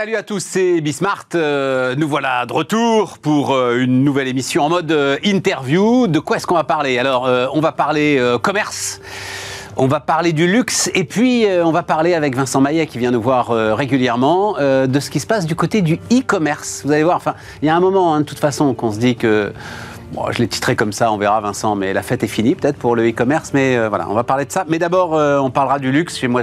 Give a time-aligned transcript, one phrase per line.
[0.00, 1.26] Salut à tous, c'est Bismart.
[1.34, 6.06] Euh, nous voilà de retour pour euh, une nouvelle émission en mode euh, interview.
[6.06, 6.98] De quoi est-ce qu'on va parler?
[6.98, 9.02] Alors, on va parler commerce.
[9.76, 13.10] On va parler du luxe et puis on va parler avec Vincent Maillet qui vient
[13.10, 16.80] nous voir régulièrement de ce qui se passe du côté du e-commerce.
[16.86, 18.98] Vous allez voir, enfin, il y a un moment hein, de toute façon qu'on se
[18.98, 19.52] dit que
[20.12, 22.76] Bon, je l'ai titré comme ça, on verra Vincent, mais la fête est finie peut-être
[22.76, 24.64] pour le e-commerce, mais voilà, on va parler de ça.
[24.66, 26.16] Mais d'abord, on parlera du luxe.
[26.16, 26.42] Chez moi,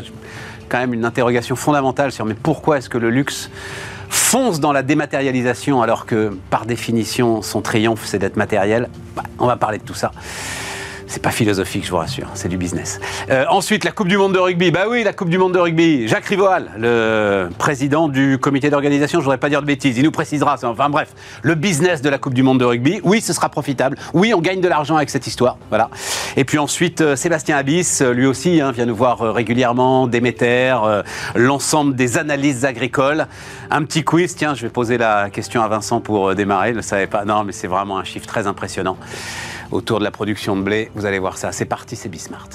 [0.68, 3.50] quand même une interrogation fondamentale sur mais pourquoi est-ce que le luxe
[4.10, 8.90] fonce dans la dématérialisation alors que par définition son triomphe c'est d'être matériel?
[9.16, 10.12] Bah, On va parler de tout ça.
[11.10, 13.00] C'est pas philosophique, je vous rassure, c'est du business.
[13.30, 14.72] Euh, ensuite, la Coupe du Monde de rugby.
[14.72, 16.06] Bah oui, la Coupe du Monde de rugby.
[16.06, 20.12] Jacques Rivoal, le président du comité d'organisation, je voudrais pas dire de bêtises, il nous
[20.12, 20.58] précisera.
[20.62, 23.00] Enfin bref, le business de la Coupe du Monde de rugby.
[23.06, 23.98] Oui, ce sera profitable.
[24.14, 25.58] Oui, on gagne de l'argent avec cette histoire.
[25.70, 25.90] Voilà.
[26.36, 30.76] Et puis ensuite, euh, Sébastien Abyss, euh, lui aussi, hein, vient nous voir régulièrement, Déméter,
[31.36, 33.28] l'ensemble des analyses agricoles.
[33.72, 36.72] Un petit quiz, tiens, je vais poser la question à Vincent pour démarrer.
[36.72, 37.24] Je ne savais pas.
[37.24, 38.98] Non, mais c'est vraiment un chiffre très impressionnant
[39.72, 40.92] autour de la production de blé.
[40.96, 41.52] Vous allez voir ça.
[41.52, 42.50] C'est parti, c'est Bismart.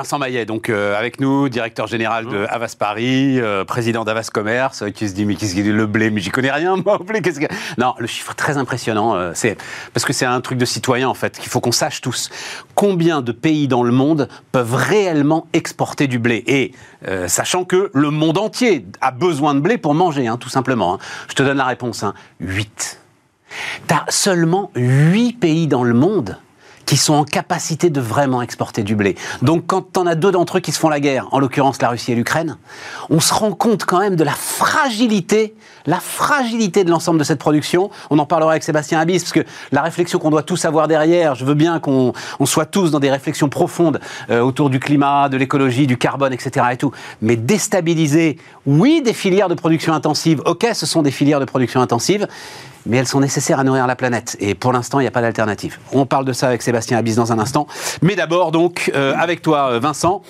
[0.00, 4.80] Vincent Maillet, donc euh, avec nous, directeur général de Havas Paris, euh, président d'Havas Commerce,
[4.80, 6.98] euh, qui se dit mais qu'est-ce qu'il est le blé Mais j'y connais rien, moi,
[7.04, 7.20] blé.
[7.20, 7.44] Qu'est-ce que...
[7.76, 9.58] Non, le chiffre très impressionnant, c'est
[9.92, 12.30] parce que c'est un truc de citoyen en fait qu'il faut qu'on sache tous
[12.74, 16.44] combien de pays dans le monde peuvent réellement exporter du blé?
[16.46, 16.72] Et
[17.26, 20.94] sachant que le monde entier a besoin de blé pour manger, hein, tout simplement.
[20.94, 20.98] Hein.
[21.28, 22.14] Je te donne la réponse, hein.
[22.40, 23.00] 8.
[23.86, 26.38] T'as seulement 8 pays dans le monde
[26.90, 29.14] qui sont en capacité de vraiment exporter du blé.
[29.42, 31.88] Donc quand on a deux d'entre eux qui se font la guerre, en l'occurrence la
[31.88, 32.56] Russie et l'Ukraine,
[33.10, 35.54] on se rend compte quand même de la fragilité,
[35.86, 37.90] la fragilité de l'ensemble de cette production.
[38.10, 41.36] On en parlera avec Sébastien Abyss, parce que la réflexion qu'on doit tous avoir derrière,
[41.36, 42.12] je veux bien qu'on
[42.44, 46.66] soit tous dans des réflexions profondes euh, autour du climat, de l'écologie, du carbone, etc.
[46.72, 46.90] et tout,
[47.22, 48.36] mais déstabiliser,
[48.66, 52.26] oui, des filières de production intensive, ok, ce sont des filières de production intensive,
[52.86, 54.36] mais elles sont nécessaires à nourrir la planète.
[54.40, 55.78] Et pour l'instant, il n'y a pas d'alternative.
[55.92, 57.66] On parle de ça avec Sébastien Abyss dans un instant.
[58.02, 60.22] Mais d'abord, donc, euh, avec toi, euh, Vincent,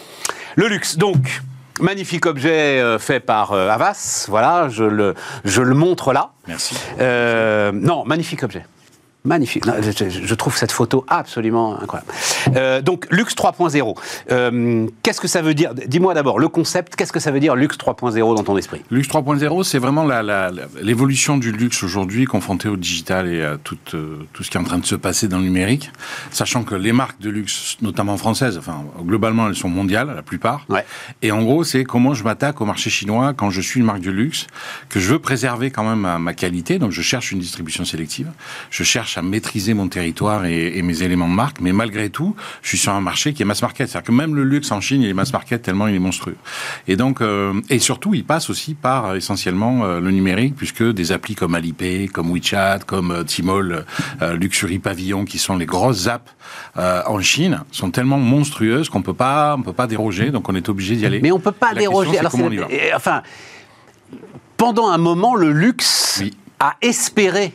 [0.56, 0.97] le luxe.
[0.97, 1.43] Donc,
[1.81, 4.27] magnifique objet euh, fait par Havas.
[4.28, 6.31] Voilà, je le, je le montre là.
[6.47, 6.77] Merci.
[6.99, 8.65] non, magnifique objet.
[9.25, 9.64] Magnifique.
[9.66, 12.10] je, trouve cette photo absolument incroyable.
[12.56, 13.94] Euh, donc, Luxe 3.0.
[14.31, 15.75] Euh, qu'est-ce que ça veut dire?
[15.75, 16.97] Dis-moi d'abord le concept.
[16.97, 18.80] Qu'est-ce que ça veut dire Luxe 3.0 dans ton esprit?
[18.91, 20.06] Luxe 3.0, c'est vraiment
[20.80, 24.60] l'évolution du luxe aujourd'hui, confronté au digital et à tout, euh, tout ce qui est
[24.60, 25.91] en train de se passer dans le numérique.
[26.30, 30.64] Sachant que les marques de luxe, notamment françaises, enfin, globalement, elles sont mondiales, la plupart.
[30.70, 30.86] Ouais.
[31.20, 34.00] Et en gros, c'est comment je m'attaque au marché chinois quand je suis une marque
[34.00, 34.47] de luxe,
[34.88, 36.78] que je veux préserver quand même ma, ma qualité.
[36.78, 38.30] Donc, je cherche une distribution sélective.
[38.70, 42.69] Je cherche à maîtriser mon territoire et, mes éléments de marque, mais malgré tout, je
[42.69, 43.88] suis sur un marché qui est mass market.
[43.88, 46.37] C'est-à-dire que même le luxe en Chine, il est mass market tellement il est monstrueux.
[46.88, 50.82] Et donc, euh, et surtout, il passe aussi par euh, essentiellement euh, le numérique, puisque
[50.82, 53.84] des applis comme Alipay, comme WeChat, comme Tmall,
[54.32, 56.31] Luxury Pavillon, qui sont les grosses apps
[56.77, 60.31] en Chine, sont tellement monstrueuses qu'on peut pas, on peut pas déroger.
[60.31, 61.21] Donc, on est obligé d'y aller.
[61.21, 62.19] Mais on peut pas déroger.
[62.19, 62.32] Alors,
[62.94, 63.22] enfin,
[64.56, 66.22] pendant un moment, le luxe
[66.59, 67.53] a espéré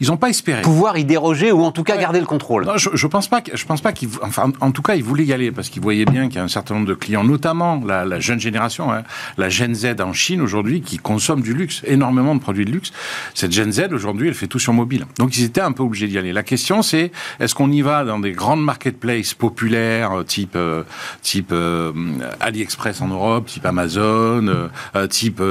[0.00, 0.62] ils n'ont pas espéré.
[0.62, 2.64] Pouvoir y déroger ou en tout cas garder le contrôle.
[2.64, 3.40] Non, je, je pense pas.
[3.40, 4.08] Que, je pense pas qu'ils.
[4.22, 6.44] Enfin, en tout cas, ils voulaient y aller parce qu'ils voyaient bien qu'il y a
[6.44, 9.02] un certain nombre de clients, notamment la, la jeune génération, hein,
[9.36, 12.92] la Gen Z en Chine aujourd'hui, qui consomme du luxe, énormément de produits de luxe.
[13.34, 15.06] Cette Gen Z aujourd'hui, elle fait tout sur mobile.
[15.18, 16.32] Donc ils étaient un peu obligés d'y aller.
[16.32, 17.10] La question, c'est
[17.40, 20.82] est-ce qu'on y va dans des grandes marketplaces populaires, euh, type euh,
[21.22, 21.92] type euh,
[22.40, 24.68] AliExpress en Europe, type Amazon,
[25.10, 25.42] type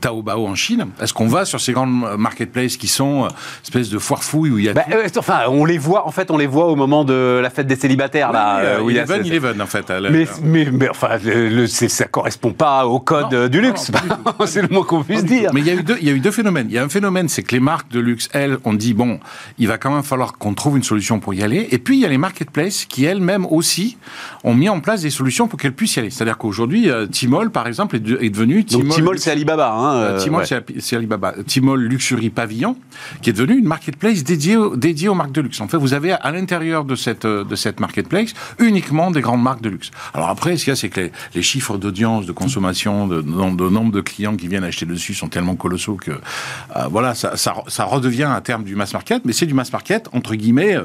[0.00, 0.86] Taobao en Chine?
[1.00, 3.28] Est-ce qu'on va sur ces grandes marketplaces qui sont
[3.62, 4.72] espèce de foire fouille où il y a.
[4.72, 6.06] Bah, euh, enfin, on les voit.
[6.06, 8.58] En fait, on les voit au moment de la fête des célibataires là.
[8.58, 9.90] Euh, où il Eleven, Eleven, en fait.
[9.90, 13.90] Mais, mais, mais, enfin, le, ça correspond pas au code du luxe.
[14.46, 15.50] c'est le mot qu'on puisse dire.
[15.52, 16.66] Mais il y a eu deux, il y a eu deux phénomènes.
[16.68, 19.20] Il y a un phénomène, c'est que les marques de luxe, elles, ont dit bon,
[19.58, 21.68] il va quand même falloir qu'on trouve une solution pour y aller.
[21.70, 23.96] Et puis il y a les marketplaces qui elles-mêmes aussi
[24.42, 26.10] ont mis en place des solutions pour qu'elles puissent y aller.
[26.10, 29.72] C'est-à-dire qu'aujourd'hui, euh, Tmall, par exemple, est, devenu Tmall, c'est Alibaba.
[29.72, 31.34] Hein, Tmall, c'est Alibaba.
[31.46, 32.76] Tmall Luxury Pavillon,
[33.22, 35.60] qui est devenu une marketplace dédiée, dédiée aux marques de luxe.
[35.60, 39.60] En fait, vous avez à l'intérieur de cette, de cette marketplace uniquement des grandes marques
[39.60, 39.90] de luxe.
[40.14, 43.92] Alors après, ce qu'il y a, c'est que les, chiffres d'audience, de consommation, de, nombre
[43.92, 48.24] de clients qui viennent acheter dessus sont tellement colossaux que, euh, voilà, ça, ça, redevient
[48.24, 50.76] un terme du mass market, mais c'est du mass market, entre guillemets,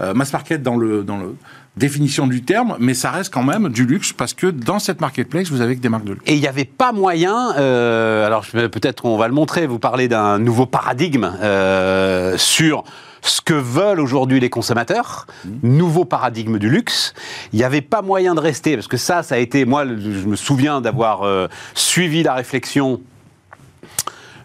[0.00, 1.36] euh, mass market dans le, dans le,
[1.76, 5.50] définition du terme, mais ça reste quand même du luxe parce que dans cette marketplace,
[5.50, 6.24] vous avez que des marques de luxe.
[6.26, 10.08] Et il n'y avait pas moyen, euh, alors peut-être qu'on va le montrer, vous parlez
[10.08, 12.84] d'un nouveau paradigme euh, sur
[13.22, 15.26] ce que veulent aujourd'hui les consommateurs,
[15.62, 17.12] nouveau paradigme du luxe.
[17.52, 20.26] Il n'y avait pas moyen de rester, parce que ça, ça a été, moi, je
[20.26, 23.00] me souviens d'avoir euh, suivi la réflexion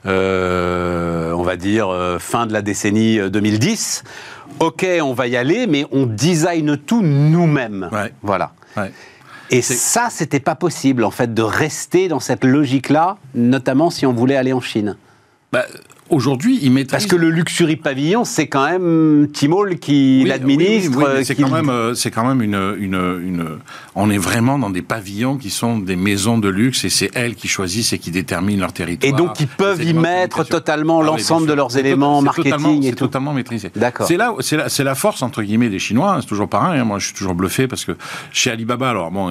[0.07, 4.03] euh, on va dire, euh, fin de la décennie 2010.
[4.59, 7.89] Ok, on va y aller, mais on design tout nous-mêmes.
[7.91, 8.13] Ouais.
[8.21, 8.51] Voilà.
[8.77, 8.91] Ouais.
[9.49, 14.13] Et ça, c'était pas possible, en fait, de rester dans cette logique-là, notamment si on
[14.13, 14.95] voulait aller en Chine.
[15.51, 15.65] Bah,
[16.11, 16.91] Aujourd'hui, ils maîtrisent.
[16.91, 20.91] Parce que le Luxury Pavillon, c'est quand même Tmall qui Oui, l'administre.
[20.97, 23.45] oui, oui, c'est qui quand même, euh, c'est quand même une, une, une.
[23.95, 27.35] On est vraiment dans des pavillons qui sont des maisons de luxe et c'est elles
[27.35, 29.13] qui choisissent et qui déterminent leur territoire.
[29.13, 33.05] Et donc, ils peuvent y mettre totalement Ah l'ensemble de leurs éléments marketing et tout.
[33.05, 33.71] totalement maîtrisé.
[33.75, 34.05] D'accord.
[34.07, 36.13] C'est là, c'est la, c'est la force entre guillemets des Chinois.
[36.13, 36.79] hein, c'est toujours pareil.
[36.79, 37.93] hein, moi, je suis toujours bluffé parce que
[38.33, 39.29] chez Alibaba, alors bon,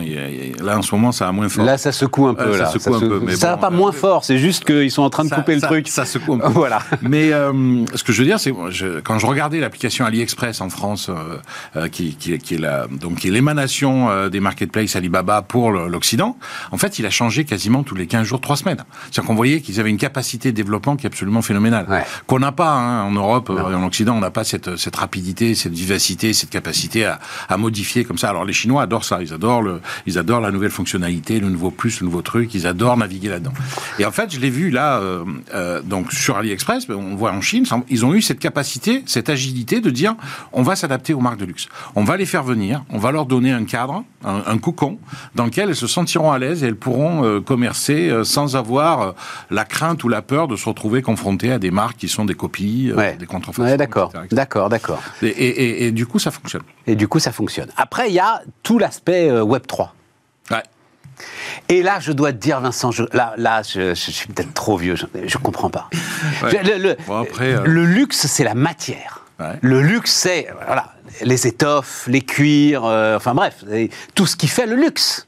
[0.62, 1.64] là en ce moment, ça a moins fort.
[1.64, 2.52] Là, ça secoue un peu.
[2.52, 2.66] Ça là.
[2.70, 5.02] secoue un peu, mais ça va bon, pas euh, moins fort, c'est juste qu'ils sont
[5.02, 5.88] en train de Ça- couper le ça- truc.
[5.88, 6.48] Ça secoue un peu.
[6.69, 6.69] Voilà.
[7.02, 10.70] Mais euh, ce que je veux dire, c'est je- quand je regardais l'application AliExpress en
[10.70, 11.36] France, euh,
[11.76, 15.70] euh, qui, qui, qui est la, donc qui est l'émanation euh, des marketplaces Alibaba pour
[15.72, 16.36] l'Occident,
[16.72, 18.84] en fait, il a changé quasiment tous les 15 jours, 3 semaines.
[19.10, 21.86] C'est-à-dire qu'on voyait qu'ils avaient une capacité de développement qui est absolument phénoménale.
[21.88, 22.02] Ouais.
[22.26, 25.54] Qu'on n'a pas hein, en Europe, euh, en Occident, on n'a pas cette, cette rapidité,
[25.54, 27.18] cette vivacité, cette capacité à,
[27.48, 28.28] à modifier comme ça.
[28.30, 31.70] Alors les Chinois adorent ça, ils adorent le, ils adorent la nouvelle fonctionnalité, le nouveau
[31.70, 33.52] plus, le nouveau truc, ils adorent naviguer là-dedans.
[33.98, 35.24] Et en fait, je l'ai vu là, euh,
[35.54, 39.28] euh, donc sur AliExpress, ben, on voit en Chine, ils ont eu cette capacité, cette
[39.28, 40.14] agilité de dire,
[40.52, 43.26] on va s'adapter aux marques de luxe, on va les faire venir, on va leur
[43.26, 44.98] donner un cadre, un, un cocon,
[45.34, 49.00] dans lequel elles se sentiront à l'aise et elles pourront euh, commercer euh, sans avoir
[49.02, 49.12] euh,
[49.50, 52.34] la crainte ou la peur de se retrouver confrontées à des marques qui sont des
[52.34, 53.16] copies, Ouais.
[53.16, 53.62] des contrefaçons.
[53.68, 55.00] Ouais, d'accord, d'accord, d'accord.
[55.22, 56.62] Et, et- et- et du coup, ça fonctionne.
[56.86, 57.68] Et du coup, ça fonctionne.
[57.76, 59.94] Après, il y a tout l'aspect Web 3.
[61.68, 64.76] Et là, je dois te dire, Vincent, je- là, là je, je suis peut-être trop
[64.76, 65.88] vieux, je, je comprends pas.
[66.42, 66.50] Ouais.
[66.50, 69.24] Je- Le, le- Bon, après, euh, le luxe, c'est la matière.
[69.38, 69.56] Ouais.
[69.62, 73.64] Le luxe, c'est voilà, les étoffes, les cuirs, euh, enfin bref,
[74.14, 75.26] tout ce qui fait le luxe.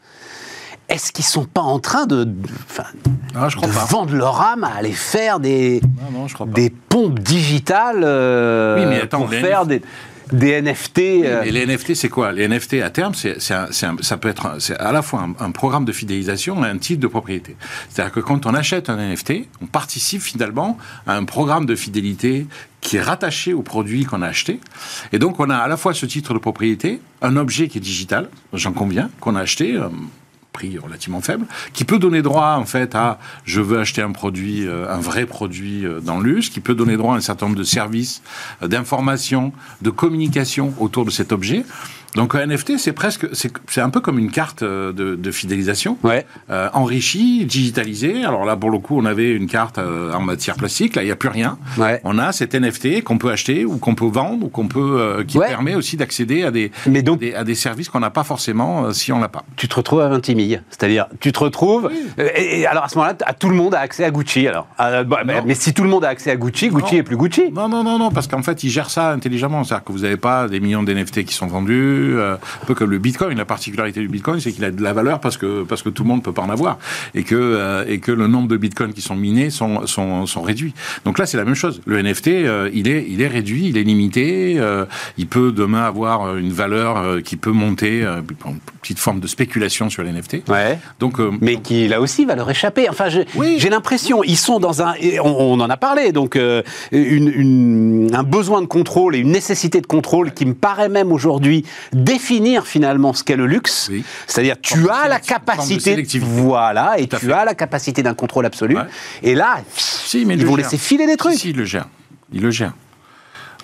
[0.88, 2.84] Est-ce qu'ils sont pas en train de, de- enfin,
[3.34, 3.84] Ah, je crois de pas.
[3.86, 6.52] vendre leur âme à aller faire des, Non, non, je crois pas.
[6.52, 9.80] des pompes digitales euh, Oui, mais attends, pour faire des,
[10.32, 12.32] des NFT euh, Et les NFT, c'est quoi?
[12.32, 15.84] Les NFT, à terme, c'est, ça peut être un- à la fois un, un programme
[15.84, 17.56] de fidélisation et un titre de propriété.
[17.88, 22.46] C'est-à-dire que quand on achète un NFT, on participe finalement à un programme de fidélité
[22.81, 24.58] qui est rattaché au produit qu'on a acheté.
[25.12, 27.81] Et donc, on a à la fois ce titre de propriété, un objet qui est
[27.82, 29.78] digital, j'en conviens, qu'on a acheté.
[30.52, 34.66] Prix relativement faible, qui peut donner droit en fait à je veux acheter un produit,
[34.66, 37.46] euh, un vrai produit euh, dans le luxe, qui peut donner droit à un certain
[37.46, 38.22] nombre de services,
[38.62, 41.64] euh, d'informations, de communication autour de cet objet.
[42.14, 45.97] Donc un NFT, c'est presque, c'est un peu comme une carte euh, de, de fidélisation,
[46.03, 46.26] Ouais.
[46.50, 48.25] euh, enrichie, digitalisée.
[48.25, 50.94] Alors là, pour le coup, on avait une carte euh, en matière plastique.
[50.94, 51.59] Là, il n'y a plus rien.
[51.79, 52.00] Ouais.
[52.05, 55.25] On a cet NFT qu'on peut acheter ou qu'on peut vendre ou qu'on peut, euh,
[55.25, 55.49] qui Ouais.
[55.49, 58.93] permet aussi d'accéder à des, Mais donc- des- à des services qu'on n'a pas forcément
[58.93, 59.44] si on l'a pas.
[59.56, 60.62] tu te retrouves à 20 milles.
[60.70, 61.91] C'est-à-dire, tu te retrouves.
[62.19, 64.47] Et, et alors à ce moment-là, tout le monde a accès à Gucci.
[64.47, 67.00] Alors, Ah, bah, mais si tout le monde a accès à Gucci, Gucci Non.
[67.00, 67.50] est plus Gucci.
[67.53, 69.64] Non, non, non, non, parce qu'en fait, ils gèrent ça intelligemment.
[69.64, 72.90] C'est-à-dire que vous n'avez pas des millions d'NFT qui sont vendus, euh, un peu comme
[72.90, 73.37] le Bitcoin.
[73.38, 76.02] La particularité du Bitcoin, c'est qu'il a de la valeur parce que, parce que tout
[76.02, 76.78] le monde peut pas en avoir.
[77.14, 80.43] Et que, euh, et que le nombre de Bitcoins qui sont minés sont, sont, sont
[80.43, 80.75] réduits.
[81.04, 81.81] Donc là, c'est la même chose.
[81.87, 84.61] Le NFT, euh, il, est, il est réduit, il est limité.
[85.18, 90.02] il peut demain avoir une valeur qui peut monter, une petite forme de spéculation sur
[90.02, 90.49] les NFT.
[90.49, 90.78] Ouais.
[91.00, 92.88] Donc, Mais qui, là aussi, va leur échapper.
[92.88, 93.56] Enfin, Oui.
[93.59, 94.94] j'ai l'impression, ils sont dans un.
[95.23, 96.37] On, on en a parlé, donc,
[96.92, 101.12] une, une- un besoin de contrôle et une nécessité de contrôle qui me paraît même
[101.12, 103.88] aujourd'hui définir finalement ce qu'est le luxe.
[103.90, 104.04] Oui.
[104.26, 106.04] C'est-à-dire, tu as la capacité.
[106.20, 107.32] Voilà, et tu fait.
[107.32, 108.76] as la capacité d'un contrôle absolu.
[108.76, 108.82] Ouais.
[109.22, 110.64] Et là, Si, mais il ils vont gère.
[110.64, 111.34] laisser filer des trucs.
[111.34, 111.87] Si, si, il le gère.
[112.32, 112.72] Il le gère.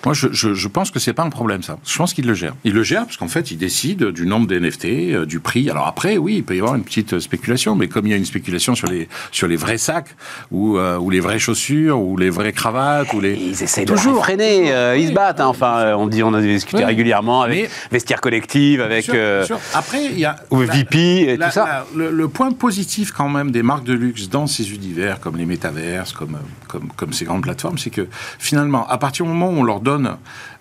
[0.05, 1.77] Moi, je, je, je pense que c'est pas un problème, ça.
[1.85, 2.53] Je pense qu'il le gère.
[2.63, 5.69] Il le gère parce qu'en fait, il décide du nombre de NFT, euh, du prix.
[5.69, 8.13] Alors après, oui, il peut y avoir une petite euh, spéculation, mais comme il y
[8.13, 10.15] a une spéculation sur les, sur les vrais sacs,
[10.51, 13.33] ou, euh, ou les vraies chaussures, ou les vraies cravates, ou les...
[13.35, 15.41] Ils essayent de Toujours, freiner, euh, ils se battent.
[15.41, 15.47] hein.
[15.47, 16.85] Enfin, on dit, on a discuté Oui.
[16.85, 19.59] régulièrement avec Mais- Vestiaire Collective, avec Bien sûr, bien sûr.
[19.73, 20.37] Après, il y a...
[20.51, 21.65] ou la- VP et la- tout ça.
[21.65, 25.35] la- le, le point positif quand même des marques de luxe dans ces univers, comme
[25.35, 26.37] les métaverses, comme,
[26.69, 28.07] comme, comme ces grandes plateformes, c'est que
[28.39, 29.88] finalement, à partir du moment où on leur donne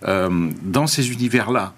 [0.07, 1.75] euh, dans ces univers-là,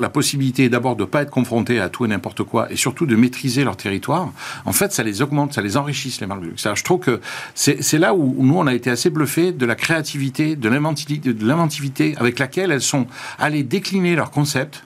[0.00, 3.06] la possibilité d'abord de ne pas être confrontés à tout et n'importe quoi, et surtout
[3.06, 4.32] de maîtriser leur territoire,
[4.64, 6.68] en fait, ça les augmente, ça les enrichisse, les marques de luxe.
[6.74, 7.20] Je trouve que
[7.54, 12.38] c'est là où nous, on a été assez bluffés de la créativité, de l'inventivité avec
[12.38, 13.06] laquelle elles sont
[13.38, 14.82] allées décliner leur concept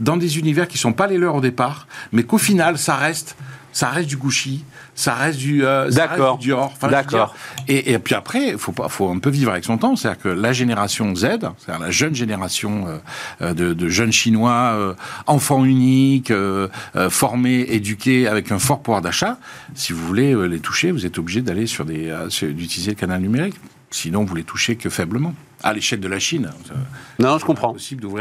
[0.00, 3.36] dans des univers qui sont pas les leurs au départ, mais qu'au final, ça reste,
[3.72, 4.64] ça reste du Gucci,
[4.98, 6.38] ça reste du, euh, ça reste D'accord.
[6.38, 6.52] du.
[6.52, 7.34] Enfin, veux D'accord.
[7.68, 9.94] Et, et puis après, il faut, pas- faut un peu vivre avec son temps.
[9.94, 12.98] C'est-à-dire que la génération Z, c'est-à-dire la jeune génération euh,
[13.42, 14.94] euh, de, de jeunes Chinois, euh,
[15.28, 19.38] enfants uniques, euh, euh, formés, éduqués, avec un fort pouvoir d'achat,
[19.76, 23.20] si vous voulez les toucher, vous êtes obligé d'aller sur des, euh, d'utiliser le canal
[23.20, 23.54] numérique.
[23.90, 25.32] Sinon, vous les touchez que faiblement.
[25.64, 27.74] À l'échelle de la Chine, c'est Non, je comprends.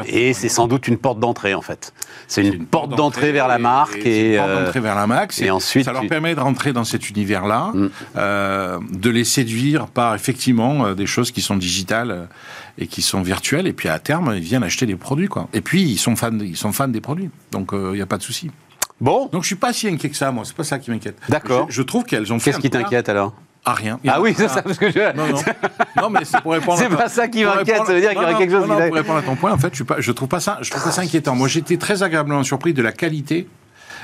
[0.08, 1.94] Et c'est sans doute une porte d'entrée, en fait.
[2.28, 4.00] C'est une, porte d'entrée vers la marque.
[4.02, 5.40] c'est Et, une porte euh, d'entrée vers la marque.
[5.42, 7.90] et ensuite, ça leur tu- permet de rentrer dans cet univers-là, Mm.
[8.18, 12.26] euh, de les séduire par effectivement euh, des choses qui sont digitales euh,
[12.80, 13.68] et qui sont virtuelles.
[13.68, 15.48] Et puis à terme, ils viennent acheter des produits, quoi.
[15.54, 17.30] Et puis ils sont fans, ils sont fans des produits.
[17.52, 18.50] Donc il n'y a pas de souci.
[19.00, 20.44] Bon, Donc je suis pas si inquiet que ça, moi.
[20.44, 21.18] C'est pas ça qui m'inquiète.
[21.30, 21.68] D'accord.
[21.70, 23.36] Je, je trouve qu'elles ont qu'est-ce qui t'inquiète alors?
[23.70, 24.00] Ah rien.
[24.08, 25.14] Ah oui, c'est ça, parce que je...
[25.16, 25.42] Non, non.
[26.02, 26.78] Non, mais c'est pour répondre.
[26.82, 28.76] C'est pas ça qui m'inquiète, ça veut dire qu'il y aurait non, quelque chose non,
[28.76, 30.40] qui non, pour répondre à ton point, en fait, je, suis pas, je trouve pas
[30.40, 31.36] ça, je trouve pas ça inquiétant.
[31.36, 33.48] Moi, j'étais très agréablement surpris de la qualité.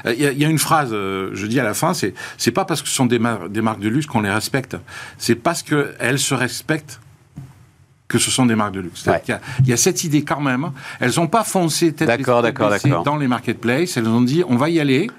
[0.06, 1.94] Euh, Il y, a- il y a une phrase, euh, je dis à la fin,
[1.94, 4.30] c'est c'est pas parce que ce sont des, mar- des marques de luxe qu'on les
[4.32, 4.76] respecte,
[5.18, 7.00] c'est parce qu'elles se respectent
[8.10, 9.02] que ce sont des marques de luxe.
[9.04, 9.22] C'est-à-dire Ouais.
[9.26, 10.72] qu'il y a- Il y, a cette idée quand même.
[11.00, 12.72] Elles n'ont pas foncé tête D'accord, d'accord.
[13.06, 13.96] dans les marketplaces.
[13.98, 15.10] Elles ont dit on va y aller.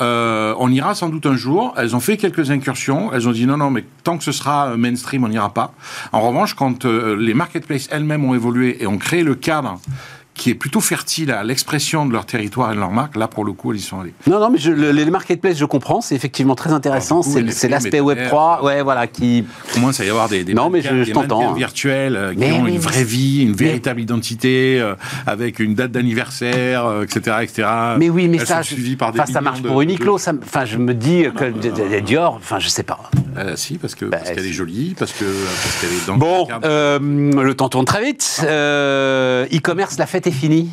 [0.00, 1.74] Euh, on ira sans doute un jour.
[1.76, 3.12] Elles ont fait quelques incursions.
[3.12, 5.72] Elles ont dit non, non, mais tant que ce sera mainstream, on n'ira pas.
[6.12, 9.80] En revanche, quand euh, les marketplaces elles-mêmes ont évolué et ont créé le cadre
[10.38, 13.44] qui est plutôt fertile à l'expression de leur territoire et de leur marque, là, pour
[13.44, 14.14] le coup, elles y sont allées.
[14.26, 17.20] Non, non, mais je- le- les marketplaces, je comprends, c'est effectivement très intéressant.
[17.22, 19.38] Coup, C'est l'aspect films, Web les 3, ouais, voilà, qui.
[19.38, 22.32] Il commence à y avoir des, des Non, mais mannequins- je- je des virtuels euh,
[22.32, 24.94] qui Mais ont oui, une vraie vie, une véritable identité, euh,
[25.26, 27.68] avec une date d'anniversaire, euh, etc., etc.
[27.98, 30.16] Mais oui, mais Elles ça, sont suivies par des enfin, ça marche de- pour Uniqlo.
[30.16, 32.98] de- ça Enfin, je me dis que Dior, enfin, je sais pas.
[33.36, 34.50] Euh, si, parce que Bah, parce qu'elle si.
[34.50, 36.46] est jolie, parce que parce qu'elle est dans Bon,
[37.42, 38.40] le temps tourne très vite.
[39.52, 40.70] E-commerce, la fête est finie.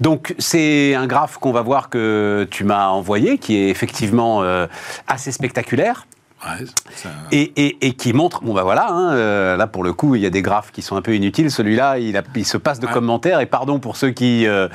[0.00, 4.66] Donc c'est un graphe qu'on va voir que tu m'as envoyé, qui est effectivement euh,
[5.08, 6.06] assez spectaculaire.
[6.42, 9.92] Ouais, ça- Et, et- et qui montre, bon bah voilà, hein, euh, là pour le
[9.92, 12.46] coup il y a des graphes qui sont un peu inutiles, celui-là il, a- il
[12.46, 12.92] se passe de Ouais.
[12.94, 14.68] commentaires, et pardon pour ceux qui, euh,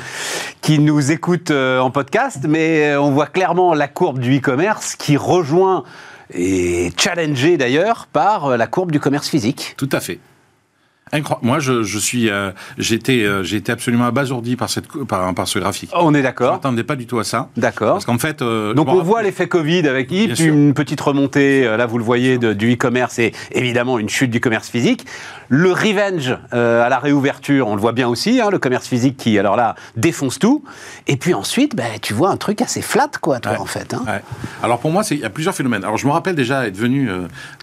[0.61, 5.83] qui nous écoutent en podcast, mais on voit clairement la courbe du e-commerce qui rejoint
[6.33, 9.73] et challengée d'ailleurs par la courbe du commerce physique.
[9.77, 10.19] Tout à fait.
[11.43, 15.47] Moi, je, je suis, euh, j'étais, euh, j'ai été absolument abasourdi par cette, par, par
[15.47, 15.91] ce graphique.
[15.93, 17.49] On est Je d'accord, m'attendais pas du tout à ça.
[17.55, 17.93] d'accord.
[17.93, 21.63] Parce qu'en fait, euh, Donc je on rappelle- voit l'effet Covid avec une petite remontée,
[21.77, 25.05] là vous le voyez, de- du e-commerce et évidemment une chute du commerce physique.
[25.47, 29.37] Le revenge à la réouverture, on le voit bien aussi, hein, le commerce physique qui
[29.37, 30.63] alors là défonce tout.
[31.07, 33.57] Et puis ensuite, ben, tu vois un truc assez flat quoi, toi Ouais.
[33.59, 33.93] en fait.
[33.93, 34.03] hein.
[34.07, 34.21] Ouais.
[34.63, 35.83] Alors pour moi, il y a plusieurs phénomènes.
[35.83, 37.09] Alors je me rappelle déjà être venu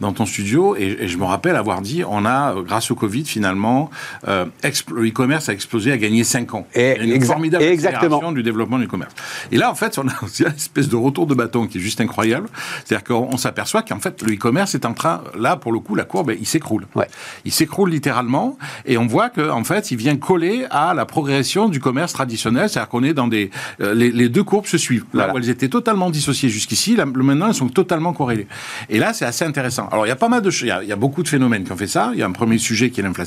[0.00, 3.24] dans ton studio et, et je me rappelle avoir dit, on a, grâce au Covid
[3.32, 3.90] finalement,
[4.28, 4.46] euh,
[4.90, 6.66] e-commerce a explosé, a gagné 5 ans.
[6.74, 7.98] Et Il y a une formidable exactement.
[7.98, 9.12] accélération du développement du commerce.
[9.50, 11.80] Et là, en fait, on a aussi une espèce de retour de bâton qui est
[11.80, 12.48] juste incroyable.
[12.84, 15.94] C'est-à-dire qu'on on s'aperçoit qu'en fait, le e-commerce est en train, là, pour le coup,
[15.94, 16.86] la courbe, il s'écroule.
[16.94, 17.08] Ouais.
[17.44, 21.68] Il s'écroule littéralement et on voit que en fait, il vient coller à la progression
[21.68, 22.68] du commerce traditionnel.
[22.68, 23.50] C'est-à-dire qu'on est dans des...
[23.80, 25.04] euh, les, les deux courbes se suivent.
[25.14, 25.34] Là Voilà.
[25.34, 28.46] où elles étaient totalement dissociées jusqu'ici, là, maintenant, elles sont totalement corrélées.
[28.90, 29.88] Et là, c'est assez intéressant.
[29.90, 30.50] Alors, il y a pas mal de...
[30.62, 32.10] Il y a, il y a beaucoup de phénomènes qui ont fait ça.
[32.12, 33.21] Il y a un premier sujet qui est l'inflation.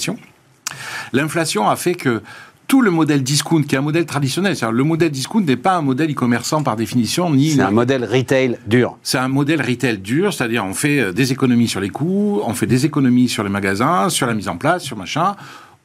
[1.14, 2.22] L'inflation a fait que
[2.68, 5.76] tout le modèle discount, qui est un modèle traditionnel, c'est-à-dire le modèle discount n'est pas
[5.76, 8.98] un modèle e-commerçant par définition, ni C'est un modèle retail dur.
[9.04, 12.54] c'est un modèle retail dur, c'est-à-dire on fait euh, des économies sur les coûts, on
[12.54, 15.36] fait des économies sur les magasins, sur la mise en place, sur machin.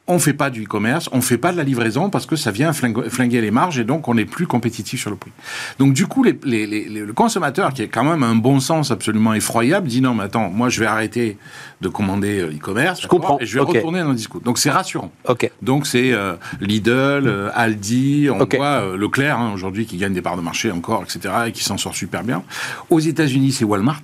[0.07, 2.73] On fait pas du e-commerce, on fait pas de la livraison parce que ça vient
[2.73, 5.31] flingue- flinguer les marges et donc on est plus compétitif sur le prix.
[5.79, 8.89] Donc du coup, les- les- les- le consommateur qui est quand même un bon sens
[8.91, 11.37] absolument effroyable dit non mais attends, moi je vais arrêter
[11.81, 14.41] de commander euh, l'e-commerce, Je comprends, et je vais retourner dans le discount.
[14.43, 15.11] Donc c'est rassurant.
[15.29, 15.49] Ok.
[15.61, 20.21] Donc c'est euh, Lidl, euh, Aldi, on voit euh, Leclerc hein, aujourd'hui qui gagne des
[20.21, 21.33] parts de marché encore, etc.
[21.47, 22.43] et qui s'en sort super bien.
[22.89, 24.01] Aux États-Unis, c'est Walmart.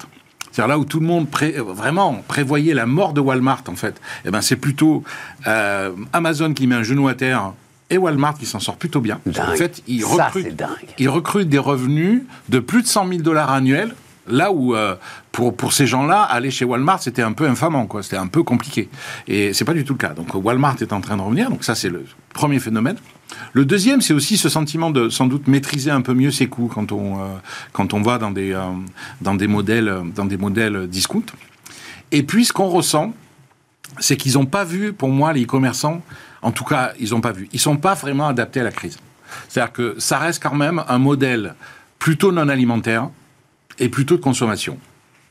[0.57, 4.01] C'est-à-dire là où tout le monde pré- vraiment prévoyait la mort de Walmart, en fait,
[4.25, 5.03] eh ben c'est plutôt
[5.45, 7.51] euh, Amazon qui met un genou à terre
[7.91, 9.19] et Walmart qui s'en sort plutôt bien.
[9.27, 9.49] Dingue.
[9.53, 10.57] En fait, ils recrutent,
[10.97, 13.93] ils recrutent des revenus de plus de 100 000 dollars annuels.
[14.27, 14.95] Là où euh,
[15.31, 18.01] pour pour ces gens-là, aller chez Walmart c'était un peu infamant, quoi.
[18.01, 18.89] C'était un peu compliqué.
[19.27, 20.09] Et c'est pas du tout le cas.
[20.15, 21.51] Donc Walmart est en train de revenir.
[21.51, 22.97] Donc ça c'est le premier phénomène.
[23.53, 26.69] Le deuxième, c'est aussi ce sentiment de sans doute maîtriser un peu mieux ses coûts
[26.73, 27.25] quand on euh,
[27.73, 28.61] quand on va dans des euh,
[29.21, 31.25] dans des modèles euh, dans des modèles discount.
[32.11, 33.13] Et puis ce qu'on ressent,
[33.99, 36.01] c'est qu'ils n'ont pas vu, pour moi, les e-commerçants,
[36.41, 37.49] en tout cas, ils n'ont pas vu.
[37.51, 38.97] Ils sont pas vraiment adaptés à la crise.
[39.49, 41.55] C'est-à-dire que ça reste quand même un modèle
[41.99, 43.09] plutôt non alimentaire
[43.79, 44.77] et plutôt de consommation.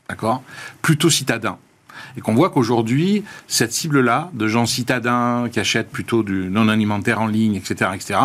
[0.09, 0.43] D'accord?
[0.81, 1.57] Plutôt citadin.
[2.17, 7.27] Et qu'on voit qu'aujourd'hui, cette cible-là, de gens citadins qui achètent plutôt du non-alimentaire en
[7.27, 8.19] ligne, etc., etc.,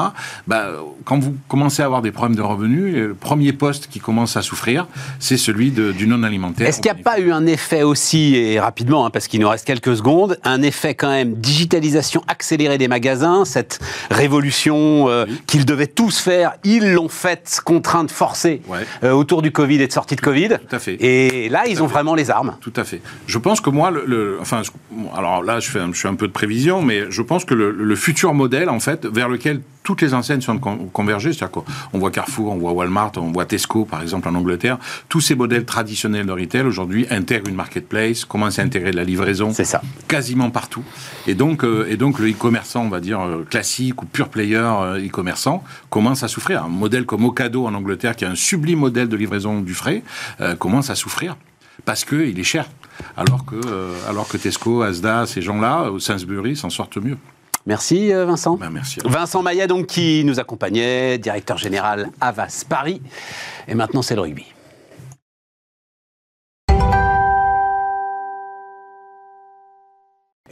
[0.46, 0.70] bah,
[1.04, 4.42] quand vous commencez à avoir des problèmes de revenus, le premier poste qui commence à
[4.42, 4.86] souffrir,
[5.18, 6.66] c'est celui du non-alimentaire.
[6.68, 9.48] Est-ce qu'il n'y a pas eu un effet aussi, et rapidement, hein, parce qu'il nous
[9.48, 13.80] reste quelques secondes, un effet quand même digitalisation accélérée des magasins, cette
[14.10, 18.62] révolution euh, qu'ils devaient tous faire, ils l'ont faite, contrainte, forcée,
[19.04, 20.48] euh, autour du Covid et de sortie de Covid.
[20.48, 20.94] Tout à fait.
[21.00, 22.56] Et là, ils ont vraiment les armes.
[22.60, 23.02] Tout à fait.
[23.26, 24.62] Je pense que moi, le, enfin,
[25.14, 27.96] alors là, je fais, je fais un peu de prévision, mais je pense que le,
[27.96, 32.52] futur modèle, en fait, vers lequel toutes les enseignes sont convergées, c'est-à-dire qu'on voit Carrefour,
[32.52, 36.32] on voit Walmart, on voit Tesco, par exemple, en Angleterre, tous ces modèles traditionnels de
[36.32, 39.52] retail, aujourd'hui, intègrent une marketplace, commencent à intégrer de la livraison.
[39.52, 39.82] C'est ça.
[40.08, 40.84] Quasiment partout.
[41.26, 44.56] Et donc, euh, et donc le e-commerçant, on va dire, euh, classique ou pure player
[44.56, 46.64] euh, e-commerçant, commence à souffrir.
[46.64, 50.02] Un modèle comme Ocado en Angleterre, qui est un sublime modèle de livraison du frais,
[50.58, 51.36] commence à souffrir
[51.84, 52.66] parce qu'il est cher.
[53.16, 53.60] Alors que,
[54.08, 57.18] alors que Tesco, Asda, ces gens-là, ou Sainsbury s'en sortent mieux.
[57.66, 58.56] Merci Vincent.
[58.56, 58.98] Ben, merci.
[59.04, 63.00] Vincent Maillet, donc, qui nous accompagnait, directeur général Avas Paris.
[63.68, 64.46] Et maintenant, c'est le rugby.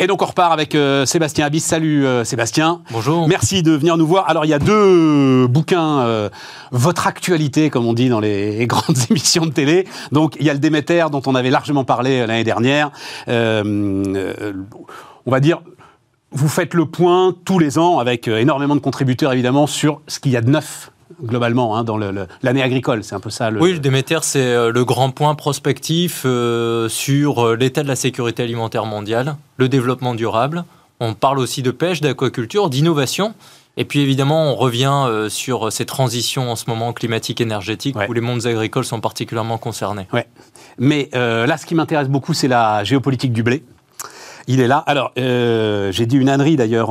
[0.02, 1.62] Et donc on repart avec euh, Sébastien Abyss.
[1.62, 2.80] Salut euh, Sébastien.
[2.90, 3.28] Bonjour.
[3.28, 4.30] Merci de venir nous voir.
[4.30, 6.30] Alors il y a deux bouquins, euh,
[6.72, 9.86] votre actualité comme on dit dans les grandes émissions de télé.
[10.10, 12.90] Donc il y a le Déméter dont on avait largement parlé l'année dernière.
[13.28, 14.10] on
[15.26, 15.60] va dire
[16.32, 20.32] vous faites le point tous les ans avec énormément de contributeurs évidemment sur ce qu'il
[20.32, 20.92] y a de neuf
[21.22, 23.04] globalement, hein, dans l'année agricole.
[23.04, 23.50] C'est un peu ça.
[23.50, 23.60] Le...
[23.60, 27.96] Oui, le Déméter, c'est euh, le grand point prospectif euh, sur euh, l'état de la
[27.96, 30.64] sécurité alimentaire mondiale, le développement durable.
[31.00, 33.34] On parle aussi de pêche, d'aquaculture, d'innovation.
[33.76, 38.20] Et puis évidemment, on revient sur ces transitions en ce moment climatiques, énergétiques, où les
[38.20, 40.06] mondes agricoles sont particulièrement concernés.
[40.12, 40.26] Ouais.
[40.76, 43.62] Mais là, ce qui m'intéresse beaucoup, c'est la géopolitique du blé.
[44.52, 44.78] Il est là.
[44.78, 46.88] Alors, euh, j'ai dit une ânerie d'ailleurs,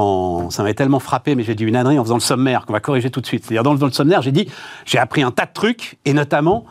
[0.49, 2.79] ça m'avait tellement frappé, mais j'ai dit une ânerie en faisant le sommaire, qu'on va
[2.79, 3.43] corriger tout de suite.
[3.43, 4.47] C'est-à-dire, dans, le sommaire, j'ai dit,
[4.85, 6.63] j'ai appris un tas de trucs, et notamment,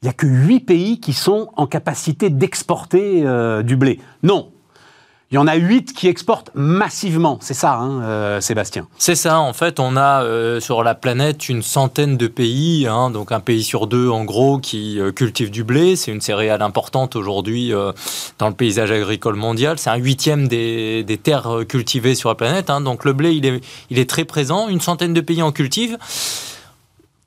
[0.00, 3.98] il n'y a que huit pays qui sont en capacité d'exporter euh, du blé.
[4.22, 4.52] Non,
[5.32, 8.88] il y en a huit qui exportent massivement, c'est ça, hein, euh, Sébastien.
[8.98, 13.10] C'est ça, en fait, on a euh, sur la planète une centaine de pays, hein,
[13.10, 16.62] donc un pays sur deux en gros qui euh, cultive du blé, c'est une céréale
[16.62, 17.72] importante aujourd'hui
[18.38, 22.68] dans le paysage agricole mondial, c'est un huitième des, des, terres cultivées sur la planète,
[22.68, 25.52] hein, donc le blé il est, il est très présent, une centaine de pays en
[25.52, 25.96] cultivent.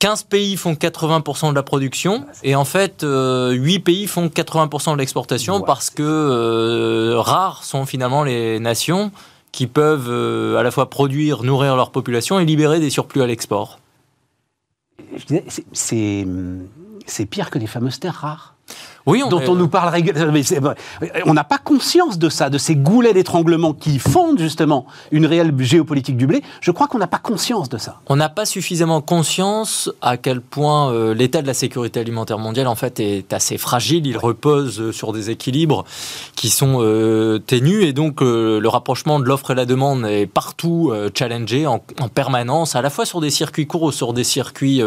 [0.04, 4.92] 15 pays font 80% de la production et en fait 8 euh, pays font 80%
[4.92, 9.14] de l'exportation parce que euh, rares sont finalement les nations
[9.54, 13.28] qui peuvent euh, à la fois produire, nourrir leur population et libérer des surplus à
[13.28, 13.80] l'export.
[15.72, 16.26] C'est
[17.30, 18.53] pire que les fameuses terres rares
[19.06, 20.74] oui, dont on nous parle régulièrement.
[21.26, 25.54] On n'a pas conscience de ça, de ces goulets d'étranglement qui fondent justement une réelle
[25.60, 26.42] géopolitique du blé.
[26.62, 28.00] Je crois qu'on n'a pas conscience de ça.
[28.08, 32.68] On n'a pas suffisamment conscience à quel point euh, l'état de la sécurité alimentaire mondiale
[32.68, 34.08] en fait est assez fragile.
[34.08, 35.84] Il repose sur des équilibres
[36.36, 40.28] qui sont euh, ténus et donc euh, le rapprochement de l'offre et la demande est
[40.28, 44.24] partout challengé en, en, permanence, à la fois sur des circuits courts ou sur des
[44.24, 44.82] circuits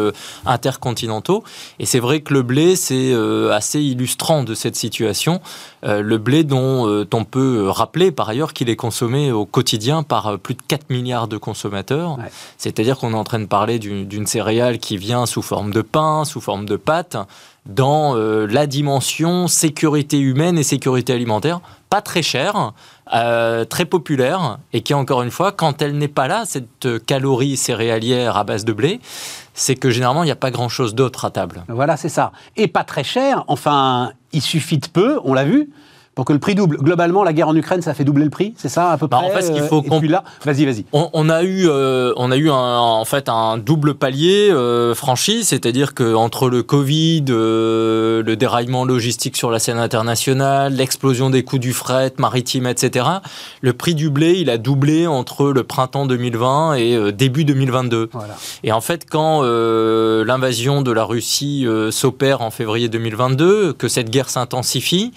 [0.45, 1.43] intercontinentaux.
[1.79, 3.13] Et c'est vrai que le blé c'est
[3.51, 4.06] assez illustré
[4.45, 5.41] de cette situation.
[5.85, 10.03] Euh, le blé dont euh, on peut rappeler par ailleurs qu'il est consommé au quotidien
[10.03, 12.17] par euh, plus de 4 milliards de consommateurs.
[12.57, 16.25] C'est-à-dire qu'on est en train de parler d'une céréale qui vient sous forme de pain,
[16.25, 17.17] sous forme de pâte,
[17.65, 22.71] dans la dimension sécurité humaine et sécurité alimentaire, pas très chère,
[23.11, 28.37] très populaire, et qui encore une fois, quand elle n'est pas là, cette calorie céréalière
[28.37, 29.01] à base de blé,
[29.57, 31.63] c'est que généralement, il n'y a pas grand-chose d'autre à table.
[31.67, 32.31] Voilà, c'est ça.
[32.55, 35.71] Et pas très cher, enfin, il suffit de peu, on l'a vu,
[36.17, 36.77] pour que le prix double.
[36.77, 39.19] Globalement, la guerre en Ukraine, ça fait doubler le prix, c'est ça à peu bah,
[39.19, 40.83] près En fait, ce qu'il faut euh, là, vas-y, vas-y.
[40.91, 45.43] On, a eu, euh, on a eu un, en fait un double palier euh, franchi,
[45.43, 51.59] c'est-à-dire que entre le Covid, le déraillement logistique sur la scène internationale, l'explosion des coûts
[51.59, 53.05] du fret maritime, etc.
[53.61, 58.09] Le prix du blé, il a doublé entre le printemps 2020 et début 2022.
[58.63, 64.31] Et en fait, quand l'invasion de la Russie s'opère en février 2022, que cette guerre
[64.31, 65.13] s'intensifie,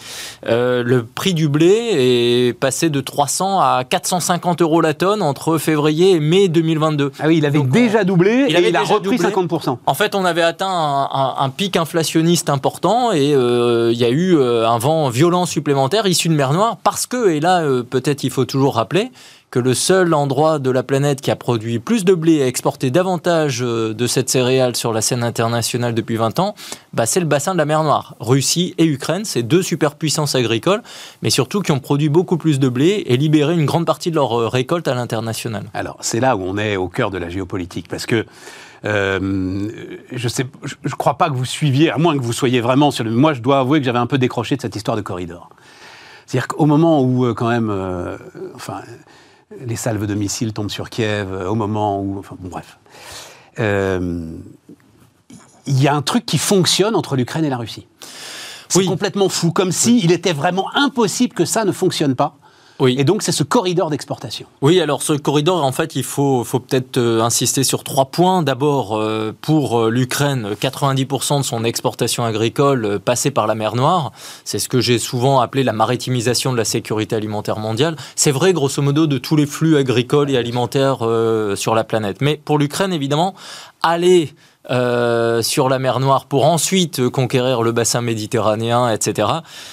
[0.90, 6.16] le prix du blé est passé de 300 à 450 euros la tonne entre février
[6.16, 7.12] et mai 2022.
[7.20, 9.78] Ah oui, il avait déjà doublé il et il a repris 50%.
[9.86, 14.36] En fait, on avait atteint un, pic inflationniste important et euh, il y a eu
[14.36, 18.24] euh, un vent violent supplémentaire issu de mer Noire parce que, et là, euh, peut-être
[18.24, 19.12] il faut toujours rappeler,
[19.50, 22.90] que le seul endroit de la planète qui a produit plus de blé et exporté
[22.92, 26.54] davantage euh, de cette céréale sur la scène internationale depuis 20 ans,
[26.92, 28.14] bah, c'est le bassin de la mer Noire.
[28.20, 30.82] Russie et Ukraine, c'est deux superpuissances agricoles,
[31.22, 34.16] mais surtout qui ont produit beaucoup plus de blé et libéré une grande partie de
[34.16, 35.64] leur euh, récolte à l'international.
[35.74, 38.26] Alors, c'est là où on est au cœur de la géopolitique, parce que
[38.84, 39.68] euh,
[40.12, 43.10] je ne crois pas que vous suiviez, à moins que vous soyez vraiment sur le.
[43.10, 45.50] Moi, je dois avouer que j'avais un peu décroché de cette histoire de corridor.
[46.26, 47.70] C'est-à-dire qu'au moment où, quand même,
[48.54, 48.82] enfin,
[49.58, 52.78] les salves de missiles tombent sur Kiev, au moment où, enfin, bon, bref,
[55.66, 57.86] il y a un truc qui fonctionne entre l'Ukraine et la Russie.
[58.68, 62.36] C'est complètement fou, comme s'il il était vraiment impossible que ça ne fonctionne pas.
[62.80, 62.96] Oui.
[62.98, 64.46] Et donc, c'est ce corridor d'exportation.
[64.62, 68.42] Oui, alors ce corridor, en fait, il faut, faut peut-être euh, insister sur trois points.
[68.42, 74.12] D'abord, euh, pour euh, l'Ukraine, 90% de son exportation agricole passait par la mer Noire.
[74.44, 77.96] C'est ce que j'ai souvent appelé la maritimisation de la sécurité alimentaire mondiale.
[78.16, 80.98] C'est vrai, grosso modo, de tous les flux agricoles et alimentaires
[81.54, 82.20] sur la planète.
[82.20, 83.34] Mais pour l'Ukraine, évidemment,
[83.82, 84.34] aller
[84.68, 89.26] euh, sur la mer Noire pour ensuite conquérir le bassin méditerranéen, etc.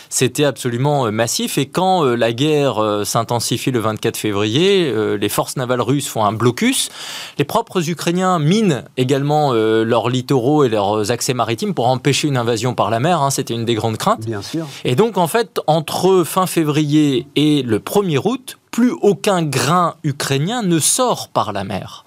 [0.09, 1.57] C'était absolument euh, massif.
[1.57, 6.31] Et quand euh, la guerre s'intensifie le 24 février, les forces navales russes font un
[6.31, 6.89] blocus.
[7.37, 12.73] Les propres Ukrainiens minent également leurs littoraux et leurs accès maritimes pour empêcher une invasion
[12.73, 13.21] par la mer.
[13.21, 13.29] Hein.
[13.29, 14.25] C'était une des grandes craintes.
[14.25, 14.65] Bien sûr.
[14.85, 20.61] Et donc, en fait, entre fin février et le 1er août, plus aucun grain ukrainien
[20.61, 22.05] ne sort par la mer.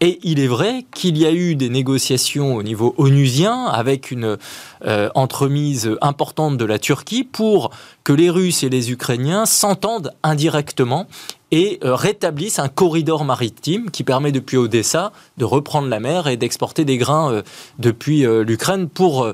[0.00, 4.38] Et il est vrai qu'il y a eu des négociations au niveau onusien avec une
[4.86, 7.70] euh, entremise importante de la Turquie pour
[8.04, 11.08] que les Russes et les Ukrainiens s'entendent indirectement
[11.50, 16.36] et euh, rétablissent un corridor maritime qui permet depuis Odessa de reprendre la mer et
[16.36, 17.42] d'exporter des grains euh,
[17.80, 19.32] depuis l'Ukraine pour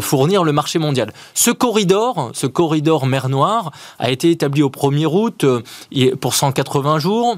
[0.00, 1.12] fournir le marché mondial.
[1.34, 5.44] Ce corridor, ce corridor mer Noire, a été établi au 1er août
[6.20, 7.36] pour 180 jours.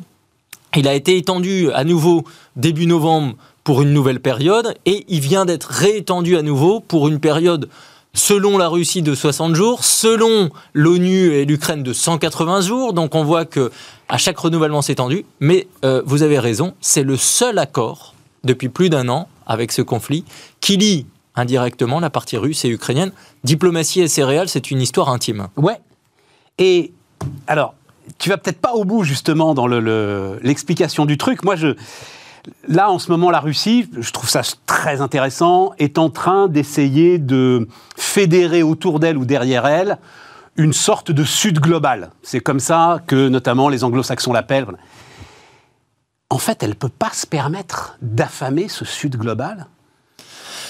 [0.79, 2.23] Il a été étendu à nouveau
[2.55, 7.19] début novembre pour une nouvelle période et il vient d'être réétendu à nouveau pour une
[7.19, 7.69] période
[8.15, 12.93] selon la Russie de 60 jours, selon l'ONU et l'Ukraine de 180 jours.
[12.93, 13.73] Donc on voit que
[14.09, 15.25] à chaque renouvellement c'est tendu.
[15.41, 18.15] Mais euh, vous avez raison, c'est le seul accord
[18.45, 20.25] depuis plus d'un an avec ce conflit
[20.61, 23.11] qui lie indirectement la partie russe et ukrainienne.
[23.43, 25.49] Diplomatie et céréales, c'est une histoire intime.
[25.57, 25.81] Ouais.
[26.59, 26.93] Et
[27.49, 27.75] alors,
[28.19, 31.45] tu vas peut-être pas au bout justement dans l'explication du truc.
[31.45, 31.75] Moi, je,
[32.67, 37.19] là, en ce moment, la Russie, je trouve ça très intéressant, est en train d'essayer
[37.19, 39.99] de fédérer autour d'elle ou derrière elle
[40.57, 42.11] une sorte de Sud global.
[42.23, 44.67] C'est comme ça que notamment les anglo-saxons l'appellent.
[46.31, 49.67] En fait, elle ne peut pas se permettre d'affamer ce Sud global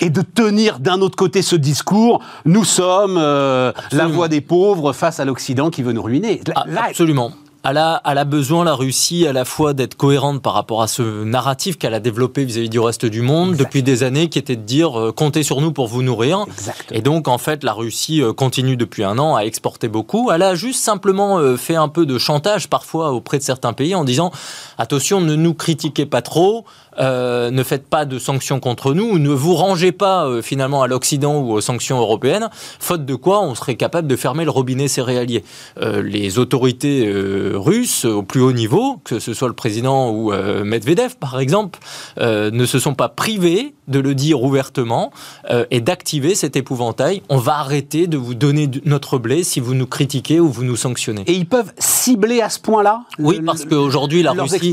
[0.01, 4.93] et de tenir d'un autre côté ce discours, nous sommes euh, la voix des pauvres
[4.93, 6.41] face à l'Occident qui veut nous ruiner.
[6.55, 7.33] Ah, absolument
[7.65, 7.79] elle
[8.19, 11.93] a, besoin, la Russie, à la fois d'être cohérente par rapport à ce narratif qu'elle
[11.93, 15.13] a développé vis-à-vis du reste du monde depuis des années, qui était de dire euh,
[15.13, 16.47] comptez sur nous pour vous nourrir.
[16.93, 20.31] Et donc, en fait, la Russie euh, continue depuis un an à exporter beaucoup.
[20.31, 23.95] Elle a juste simplement euh, fait un peu de chantage parfois auprès de certains pays
[23.95, 24.31] en disant
[24.79, 26.65] attention, ne nous critiquez pas trop.
[26.99, 31.53] Ne faites pas de sanctions contre nous, ne vous rangez pas finalement à l'Occident ou
[31.53, 35.45] aux sanctions européennes, faute de quoi on serait capable de fermer le robinet céréalier.
[35.81, 37.11] les autorités
[37.55, 41.79] russes au plus haut niveau, que ce soit le président ou euh, Medvedev par exemple,
[42.19, 45.11] euh, ne se sont pas privés de le dire ouvertement
[45.51, 47.23] euh, et d'activer cet épouvantail.
[47.29, 50.77] On va arrêter de vous donner notre blé si vous nous critiquez ou vous nous
[50.77, 51.23] sanctionnez.
[51.27, 54.73] Et ils peuvent cibler à ce point-là Oui, parce qu'aujourd'hui la Russie,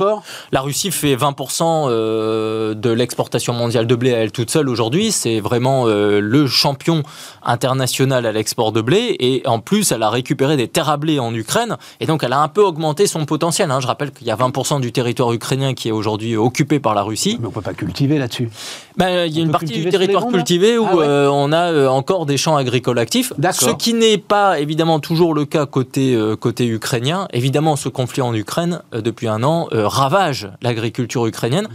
[0.51, 5.11] la Russie fait 20% de l'exportation mondiale de blé à elle toute seule aujourd'hui.
[5.11, 7.03] C'est vraiment le champion
[7.43, 11.19] international à l'export de blé et en plus elle a récupéré des terres à blé
[11.19, 13.71] en Ukraine et donc elle a un peu augmenter son potentiel.
[13.71, 13.79] Hein.
[13.79, 17.03] Je rappelle qu'il y a 20% du territoire ukrainien qui est aujourd'hui occupé par la
[17.03, 17.37] Russie.
[17.39, 18.49] Mais on ne peut pas cultiver là-dessus.
[18.97, 21.87] Ben, il y a une partie du territoire cultivé où ah euh, on a euh,
[21.87, 23.33] encore des champs agricoles actifs.
[23.51, 27.27] Ce qui n'est pas évidemment toujours le cas côté, euh, côté ukrainien.
[27.33, 31.67] Évidemment, ce conflit en Ukraine, depuis un an, ravage l'agriculture ukrainienne,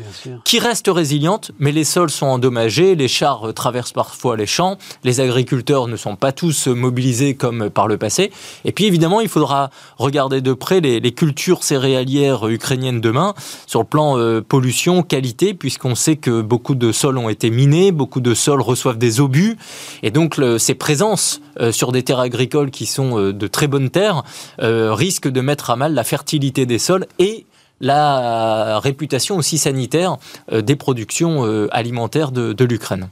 [0.45, 5.21] qui reste résiliente, mais les sols sont endommagés, les chars traversent parfois les champs, les
[5.21, 8.31] agriculteurs ne sont pas tous mobilisés comme par le passé.
[8.65, 13.35] Et puis évidemment, il faudra regarder de près les, cultures céréalières ukrainiennes demain
[13.67, 17.93] sur le plan euh, pollution, qualité, puisqu'on sait que beaucoup de sols ont été minés,
[17.93, 19.57] beaucoup de sols reçoivent des obus,
[20.03, 23.91] et donc ces présences euh, sur des terres agricoles qui sont euh, de très bonnes
[23.91, 24.23] terres
[24.59, 27.47] risquent de mettre à mal la fertilité des sols et
[27.81, 30.17] la réputation aussi sanitaire
[30.53, 33.09] des productions alimentaires de, de l'Ukraine.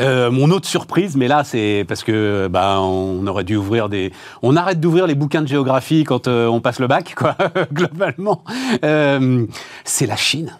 [0.00, 4.12] Euh, mon autre surprise, mais là c'est parce que bah, on aurait dû ouvrir des,
[4.42, 7.36] on arrête d'ouvrir les bouquins de géographie quand euh, on passe le bac, quoi,
[7.72, 8.42] globalement.
[8.84, 9.46] Euh,
[9.84, 10.56] c'est la Chine.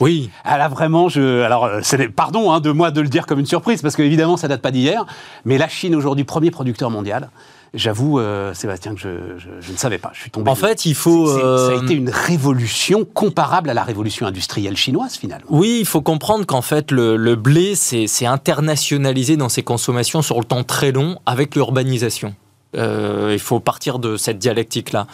[0.00, 0.30] Oui.
[0.44, 3.46] Elle a vraiment, je, alors, c'est, pardon hein, de moi de le dire comme une
[3.46, 5.06] surprise, parce qu'évidemment, ça date pas d'hier,
[5.44, 7.30] mais la Chine aujourd'hui, premier producteur mondial.
[7.76, 9.08] J'avoue, euh, Sébastien, que je,
[9.38, 10.10] je, je, ne savais pas.
[10.14, 10.50] Je suis tombé.
[10.50, 11.26] En fait, il faut.
[11.26, 15.46] Ça a été une révolution comparable à la révolution industrielle chinoise, finalement.
[15.50, 20.38] Oui, il faut comprendre qu'en fait, le, le blé, c'est internationalisé dans ses consommations sur
[20.38, 22.34] le temps très long avec l'urbanisation.
[22.76, 25.06] Euh, il faut partir de cette dialectique-là.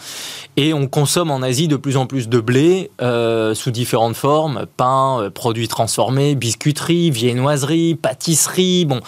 [0.57, 4.65] Et on consomme en Asie de plus en plus de blé euh, sous différentes formes
[4.77, 8.85] pain, euh, produits transformés, biscuiterie, viennoiserie, pâtisserie.
[8.85, 8.99] Bon,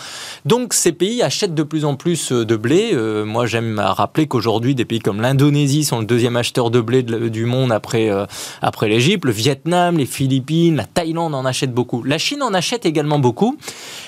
[0.45, 2.91] donc ces pays achètent de plus en plus de blé.
[2.93, 7.03] Euh, moi, j'aime rappeler qu'aujourd'hui, des pays comme l'Indonésie sont le deuxième acheteur de blé
[7.03, 8.09] de, du monde après
[8.61, 12.03] après l'Égypte, le Vietnam, les Philippines, la Thaïlande en achètent beaucoup.
[12.03, 13.57] La Chine en achète également beaucoup,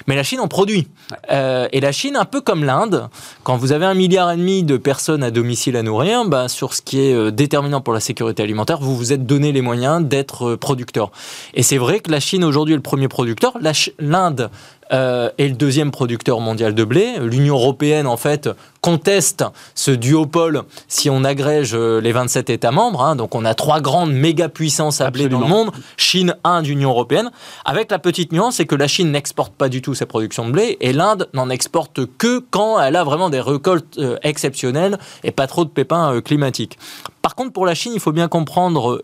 [0.07, 0.87] mais la Chine en produit.
[1.29, 3.09] et la Chine, un peu comme l'Inde,
[3.43, 6.73] quand vous avez un milliard et demi de personnes à domicile à nourrir, bah, sur
[6.73, 10.03] ce qui est euh, déterminant pour la sécurité alimentaire, vous vous êtes donné les moyens
[10.03, 11.11] d'être euh, producteur.
[11.53, 13.57] Et c'est vrai que la Chine aujourd'hui est le premier producteur.
[13.99, 14.49] L'Inde
[14.91, 17.15] euh, est le deuxième producteur mondial de blé.
[17.19, 18.49] L'Union européenne, en fait,
[18.87, 19.43] conteste
[19.75, 23.01] ce duopole si on agrège euh, les 27 États membres.
[23.01, 23.17] Hein.
[23.17, 26.91] Donc on a trois grandes méga puissances à blé dans le monde Chine, Inde, Union
[26.91, 27.31] européenne.
[27.65, 30.51] Avec la petite nuance, c'est que la Chine n'exporte pas du tout sa production de
[30.51, 35.31] blé et l'Inde n'en exporte que quand elle a vraiment des récoltes euh, exceptionnelles et
[35.31, 36.77] pas trop de pépins euh, climatiques.
[37.21, 39.03] Par contre, pour la Chine, il faut bien comprendre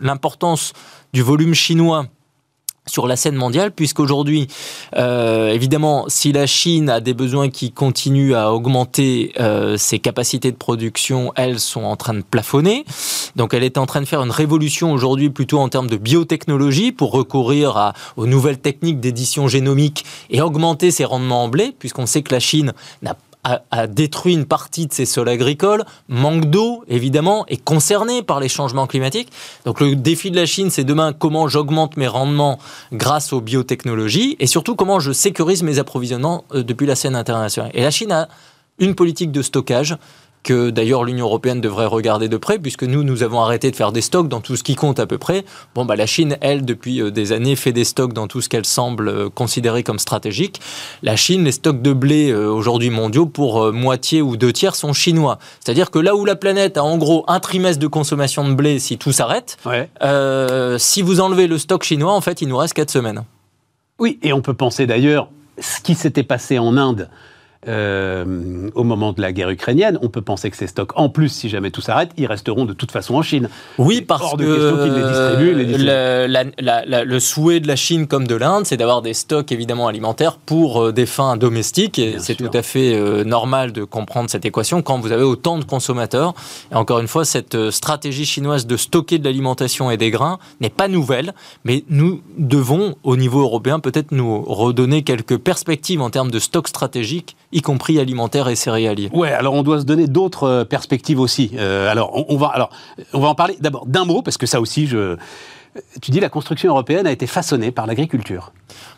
[0.00, 0.74] l'importance
[1.12, 2.04] du volume chinois
[2.88, 4.48] sur la scène mondiale, puisqu'aujourd'hui,
[4.96, 10.50] euh, évidemment, si la Chine a des besoins qui continuent à augmenter, euh, ses capacités
[10.50, 12.84] de production, elles sont en train de plafonner.
[13.36, 16.92] Donc, elle est en train de faire une révolution aujourd'hui plutôt en termes de biotechnologie
[16.92, 22.06] pour recourir à, aux nouvelles techniques d'édition génomique et augmenter ses rendements en blé, puisqu'on
[22.06, 22.72] sait que la Chine
[23.02, 28.40] n'a a, détruit une partie de ses sols agricoles, manque d'eau évidemment, est concerné par
[28.40, 29.30] les changements climatiques.
[29.64, 32.58] Donc le défi de la Chine, c'est demain comment j'augmente mes rendements
[32.92, 37.70] grâce aux biotechnologies et surtout comment je sécurise mes approvisionnements euh, depuis la scène internationale.
[37.74, 38.28] Et la Chine a
[38.78, 39.96] une politique de stockage
[40.42, 43.92] que d'ailleurs l'Union européenne devrait regarder de près, puisque nous, nous avons arrêté de faire
[43.92, 45.44] des stocks dans tout ce qui compte à peu près.
[45.74, 48.48] Bon, bah, la Chine, elle, depuis euh, des années, fait des stocks dans tout ce
[48.48, 50.60] qu'elle semble euh, considérer comme stratégique.
[51.02, 54.92] La Chine, les stocks de blé euh, aujourd'hui mondiaux, pour moitié ou deux tiers, sont
[54.92, 55.38] chinois.
[55.64, 58.78] C'est-à-dire que là où la planète a en gros un trimestre de consommation de blé,
[58.78, 59.90] si tout s'arrête, Ouais.
[60.02, 63.24] euh, si vous enlevez le stock chinois, en fait, il nous reste quatre semaines.
[63.98, 65.28] Oui, et on peut penser d'ailleurs
[65.60, 67.08] ce qui s'était passé en Inde
[67.66, 69.98] euh, au moment de la guerre ukrainienne.
[70.02, 72.72] On peut penser que ces stocks, en plus, si jamais tout s'arrête, ils resteront de
[72.72, 73.48] toute façon en Chine.
[73.78, 75.86] Oui, parce hors que de question qu'ils les distribuent, les distribuent.
[75.90, 79.14] le, la- la- la- le souhait de la Chine comme de l'Inde, c'est d'avoir des
[79.14, 81.98] stocks évidemment alimentaires pour euh, des fins domestiques.
[81.98, 85.58] Et c'est tout à fait euh, normal de comprendre cette équation quand vous avez autant
[85.58, 86.34] de consommateurs.
[86.72, 90.38] Et encore une fois, cette euh, stratégie chinoise de stocker de l'alimentation et des grains
[90.60, 91.32] n'est pas nouvelle,
[91.64, 96.68] mais nous devons, au niveau européen, peut-être nous redonner quelques perspectives en termes de stock
[96.68, 99.08] stratégique, y compris alimentaire et céréalier.
[99.12, 101.50] Ouais, alors on doit se donner d'autres euh, perspectives aussi.
[101.56, 102.70] Euh, alors on, on va alors
[103.12, 105.16] on va en parler d'abord d'un mot parce que ça aussi je
[106.02, 108.52] tu dis la construction européenne a été façonnée par l'agriculture.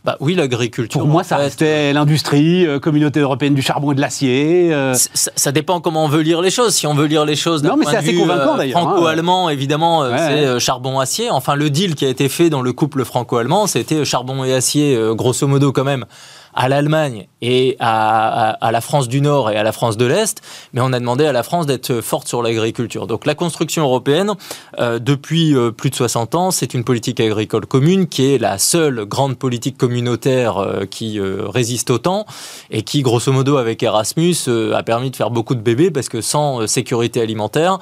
[0.04, 0.98] Bah oui, l'agriculture.
[1.00, 4.72] Pour moi, ça fait, restait l'industrie, euh, communauté européenne du charbon et de l'acier.
[4.72, 6.74] euh, Ça, ça dépend comment on veut lire les choses.
[6.74, 8.70] Si on veut lire les choses d'un point c'est de assez vue, euh, hein.
[8.70, 10.44] franco-allemand, évidemment, euh, Ouais, c'est ouais.
[10.46, 11.28] euh, charbon-acier.
[11.30, 14.94] Enfin, le deal qui a été fait dans le couple franco-allemand, c'était charbon et acier,
[14.96, 16.06] euh, grosso modo quand même,
[16.54, 20.42] à l'Allemagne et à, la France du Nord et à la France de l'Est.
[20.72, 23.06] Mais on a demandé à la France d'être forte sur l'agriculture.
[23.06, 24.34] Donc la construction européenne,
[24.78, 28.58] euh, depuis euh, plus de 60 ans, c'est une politique agricole commune qui est la
[28.58, 32.26] seule grande politique communautaire euh, qui résiste au temps
[32.70, 34.36] et qui, grosso modo, avec Erasmus,
[34.74, 37.78] a permis de faire beaucoup de bébés parce que sans sécurité alimentaire,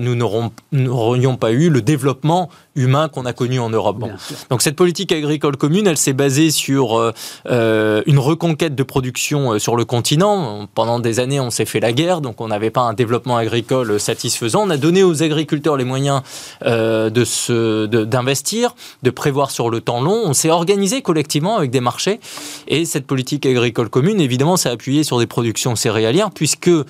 [0.00, 3.98] nous n'aurions pas eu le développement humain qu'on a connu en Europe.
[3.98, 4.10] Bon.
[4.50, 7.12] Donc cette politique agricole commune, elle s'est basée sur euh,
[7.46, 10.66] euh, une reconquête de production euh, sur le continent.
[10.74, 14.00] Pendant des années, on s'est fait la guerre, donc on n'avait pas un développement agricole
[14.00, 14.62] satisfaisant.
[14.66, 16.22] On a donné aux agriculteurs les moyens
[16.64, 20.22] euh, de se- d'investir, de, prévoir sur le temps long.
[20.24, 22.20] On s'est organisé collectivement avec des marchés.
[22.68, 26.84] Et cette politique agricole commune, évidemment, s'est appuyée sur des productions céréalières, puisque euh,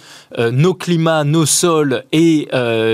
[0.53, 2.49] nos climats, nos sols et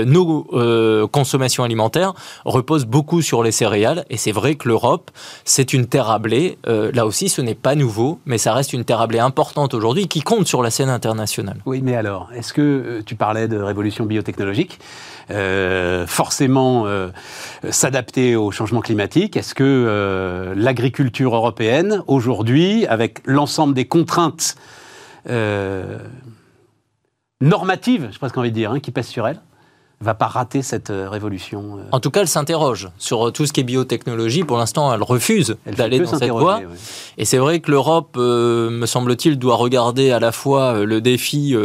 [0.05, 2.13] nos consommations alimentaires
[2.45, 4.05] reposent beaucoup sur les céréales.
[4.09, 5.11] Et c'est vrai que l'Europe,
[5.45, 6.57] c'est une terre à blé.
[6.67, 9.73] Euh, là aussi, ce n'est pas nouveau, mais ça reste une terre à blé importante
[9.73, 11.57] aujourd'hui qui compte sur la scène internationale.
[11.65, 14.79] Oui, mais alors, est-ce que euh, tu parlais de révolution biotechnologique
[15.31, 16.85] euh, forcément
[17.69, 24.55] s'adapter au changement climatique Est-ce que l'agriculture européenne, aujourd'hui, avec l'ensemble des contraintes
[27.41, 29.39] normatives, je pense qu'on envie de dire, hein, qui pèsent sur elle,
[30.01, 31.77] va pas rater cette euh, révolution.
[31.77, 31.81] Euh.
[31.91, 34.43] En tout cas, elle s'interroge sur tout ce qui est biotechnologie.
[34.43, 36.61] Pour l'instant, elle refuse d'aller dans cette voie.
[37.17, 41.55] Et c'est vrai que l'Europe, euh, me semble-t-il, doit regarder à la fois le défi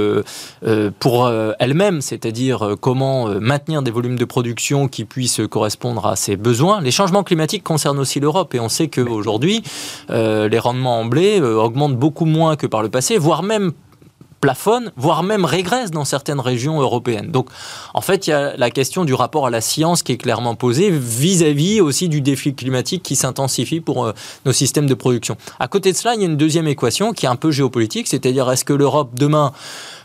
[0.99, 6.81] pour elle-même, c'est-à-dire comment maintenir des volumes de production qui puissent correspondre à ses besoins.
[6.81, 9.62] Les changements climatiques concernent aussi l'Europe et on sait qu'aujourd'hui,
[10.09, 13.73] les rendements en blé augmentent beaucoup moins que par le passé, voire même
[14.45, 17.31] plafonne, voire même régresse dans certaines régions européennes.
[17.31, 17.49] Donc,
[17.95, 20.55] en fait, il y a la question du rapport à la science qui est clairement
[20.55, 24.13] posée vis-à-vis aussi du défi climatique qui s'intensifie pour euh,
[24.45, 25.39] nos systèmes de production.
[25.61, 28.07] À côté de cela, il y a une deuxième équation qui est un peu géopolitique,
[28.07, 29.53] c'est-à-dire est-ce que l'Europe demain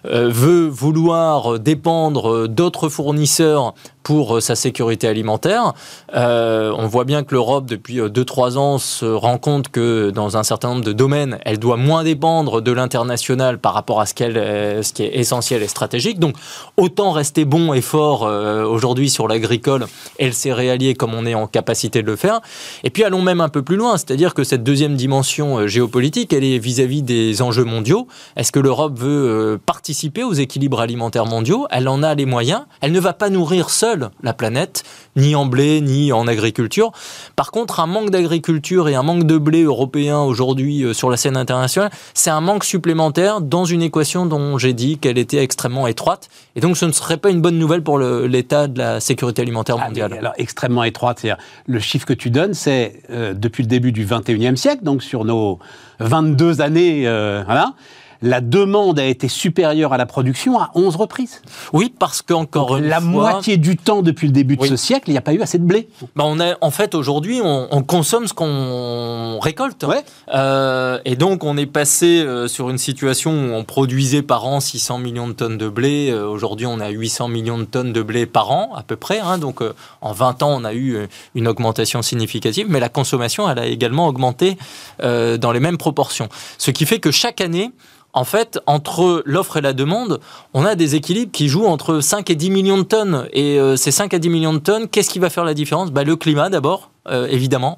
[0.03, 5.73] veut vouloir dépendre d'autres fournisseurs pour euh, sa sécurité alimentaire.
[6.15, 10.43] Euh, on voit bien que l'Europe, depuis 2-3 ans, se rend compte que dans un
[10.43, 14.83] certain nombre de domaines, elle doit moins dépendre de l'international par rapport à ce, qu'elle,
[14.83, 16.17] ce qui est essentiel et stratégique.
[16.17, 16.35] Donc,
[16.77, 19.85] autant rester bon et fort aujourd'hui sur l'agricole
[20.17, 22.41] et le céréalier comme on est en capacité de le faire.
[22.83, 26.43] Et puis, allons même un peu plus loin, c'est-à-dire que cette deuxième dimension géopolitique, elle
[26.43, 28.07] est vis-à-vis des enjeux mondiaux.
[28.35, 32.61] Est-ce que l'Europe veut participer participer aux équilibres alimentaires mondiaux, elle en a les moyens,
[32.79, 34.83] elle ne va pas nourrir seule la planète,
[35.15, 36.91] ni en blé, ni en agriculture.
[37.35, 41.17] Par contre, un manque d'agriculture et un manque de blé européen aujourd'hui euh, sur la
[41.17, 45.87] scène internationale, c'est un manque supplémentaire dans une équation dont j'ai dit qu'elle était extrêmement
[45.87, 46.29] étroite.
[46.55, 49.77] Et donc, ce ne serait pas une bonne nouvelle pour l'état de la sécurité alimentaire
[49.79, 50.13] ah, mondiale.
[50.13, 54.05] alors, extrêmement étroite, c'est-à-dire, le chiffre que tu donnes, c'est euh, depuis le début du
[54.05, 55.57] 21e siècle, donc sur nos
[55.99, 57.73] 22 années, euh, voilà,
[58.21, 61.41] la demande a été supérieure à la production à 11 reprises.
[61.73, 65.13] Oui, parce qu'encore une la moitié du temps depuis le début de ce siècle, il
[65.13, 65.87] n'y a pas eu assez de blé.
[66.15, 69.85] Bah on a, en fait, aujourd'hui, on, consomme ce qu'on récolte.
[70.33, 74.59] Euh, et donc, on est passé euh, sur une situation où on produisait par an
[74.59, 76.09] 600 millions de tonnes de blé.
[76.11, 79.19] Euh, aujourd'hui, on a 800 millions de tonnes de blé par an, à peu près.
[79.19, 79.37] Hein.
[79.37, 79.61] donc,
[80.01, 82.67] en 20 ans, on a eu une augmentation significative.
[82.69, 84.57] Mais la consommation, elle a également augmenté
[85.01, 86.29] dans les mêmes proportions.
[86.57, 87.71] Ce qui fait que chaque année,
[88.13, 90.19] en fait, entre l'offre et la demande,
[90.53, 93.27] on a des équilibres qui jouent entre 5 et 10 millions de tonnes.
[93.33, 95.91] Et euh, ces 5 à 10 millions de tonnes, qu'est-ce qui va faire la différence?
[95.91, 97.77] Bah, Le climat d'abord, euh, évidemment.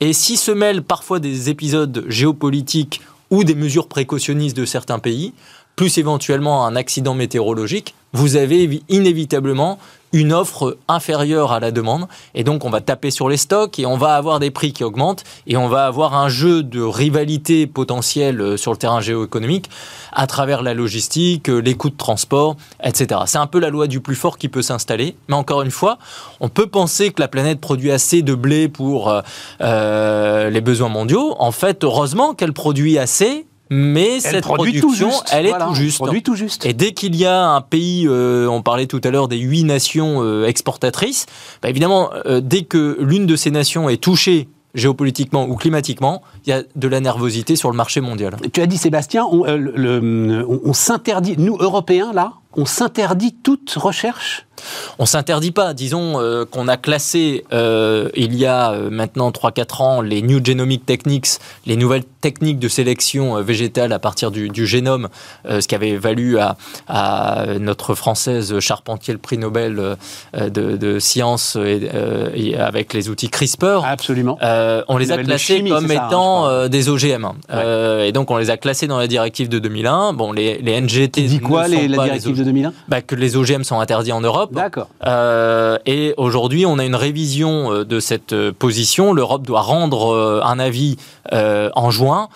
[0.00, 5.32] Et si se mêlent parfois des épisodes géopolitiques ou des mesures précautionnistes de certains pays,
[5.76, 9.78] plus éventuellement un accident météorologique, vous avez inévitablement
[10.12, 12.06] une offre inférieure à la demande.
[12.34, 14.84] Et donc, on va taper sur les stocks et on va avoir des prix qui
[14.84, 19.70] augmentent et on va avoir un jeu de rivalité potentielle euh, sur le terrain géoéconomique
[20.12, 23.20] à travers la logistique, euh, les coûts de transport, etc.
[23.26, 25.16] C'est un peu la loi du plus fort qui peut s'installer.
[25.28, 25.98] Mais encore une fois,
[26.40, 29.22] on peut penser que la planète produit assez de blé pour
[29.60, 31.34] euh, les besoins mondiaux.
[31.38, 36.02] En fait, heureusement qu'elle produit assez mais cette production, elle est tout juste.
[36.24, 36.66] tout juste.
[36.66, 39.64] Et dès qu'il y a un pays, euh, on parlait tout à l'heure des huit
[39.64, 41.26] nations euh, exportatrices,
[41.62, 46.50] bah évidemment, euh, dès que l'une de ces nations est touchée géopolitiquement ou climatiquement, il
[46.50, 48.36] y a de la nervosité sur le marché mondial.
[48.52, 54.48] Tu as dit, Sébastien, on, on s'interdit, nous, Européens, là, on s'interdit toute recherche?
[54.98, 55.74] On s'interdit pas.
[55.74, 60.44] Disons euh, qu'on a classé euh, il y a euh, maintenant 3-4 ans les New
[60.44, 61.28] Genomic Techniques,
[61.66, 65.08] les nouvelles techniques de sélection végétale à partir du, génome,
[65.48, 69.96] ce qui avait valu à, notre française Charpentier le prix Nobel
[70.34, 73.84] de, sciences et, avec les outils CRISPR.
[73.84, 74.36] Absolument.
[74.88, 77.28] on les a classés comme étant des OGM.
[78.02, 80.12] et donc on les a classés dans la directive de 2001.
[80.12, 81.22] Bon, les, les NGT.
[81.22, 84.52] Dit quoi les, la directive de 2001 bah, Que les OGM sont interdits en Europe.
[84.52, 84.88] D'accord.
[85.04, 89.12] Euh, et aujourd'hui, on a une révision euh, de cette euh, position.
[89.12, 90.96] L'Europe doit rendre un avis
[91.30, 92.28] en juin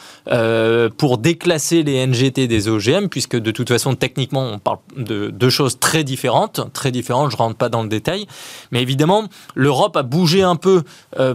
[0.99, 5.49] pour déclasser les NGT des OGM, puisque de toute façon, techniquement, on parle de deux
[5.49, 6.61] choses très différentes.
[6.75, 8.27] Très différentes, je ne rentre pas dans le détail.
[8.71, 10.83] Mais évidemment, l'Europe a bougé un peu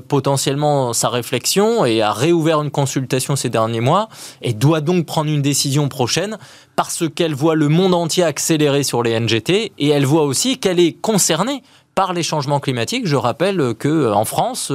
[0.08, 4.10] potentiellement sa réflexion et a réouvert une consultation ces derniers mois
[4.42, 6.38] et doit donc prendre une décision prochaine
[6.78, 10.80] parce qu'elle voit le monde entier accélérer sur les NGT et elle voit aussi qu'elle
[10.80, 11.64] est concernée
[11.98, 13.08] par les changements climatiques.
[13.08, 14.72] Je rappelle que en France,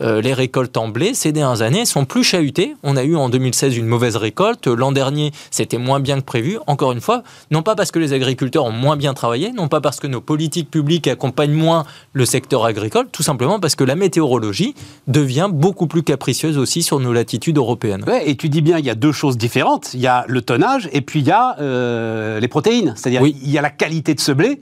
[0.00, 2.74] les récoltes en blé ces dernières années sont plus chahutées.
[2.82, 4.66] On a eu en 2016 une mauvaise récolte.
[4.66, 6.58] L'an dernier, c'était moins bien que prévu.
[6.66, 9.80] Encore une fois, non pas parce que les agriculteurs ont moins bien travaillé, non pas
[9.80, 13.94] parce que nos politiques publiques accompagnent moins le secteur agricole, tout simplement parce que la
[13.94, 14.74] météorologie
[15.06, 18.02] devient beaucoup plus capricieuse aussi sur nos latitudes européennes.
[18.08, 19.94] Ouais, et tu dis bien, il y a deux choses différentes.
[19.94, 22.94] Il y a le tonnage et puis il y a euh, les protéines.
[22.96, 24.60] C'est-à-dire, il y a la qualité de ce blé.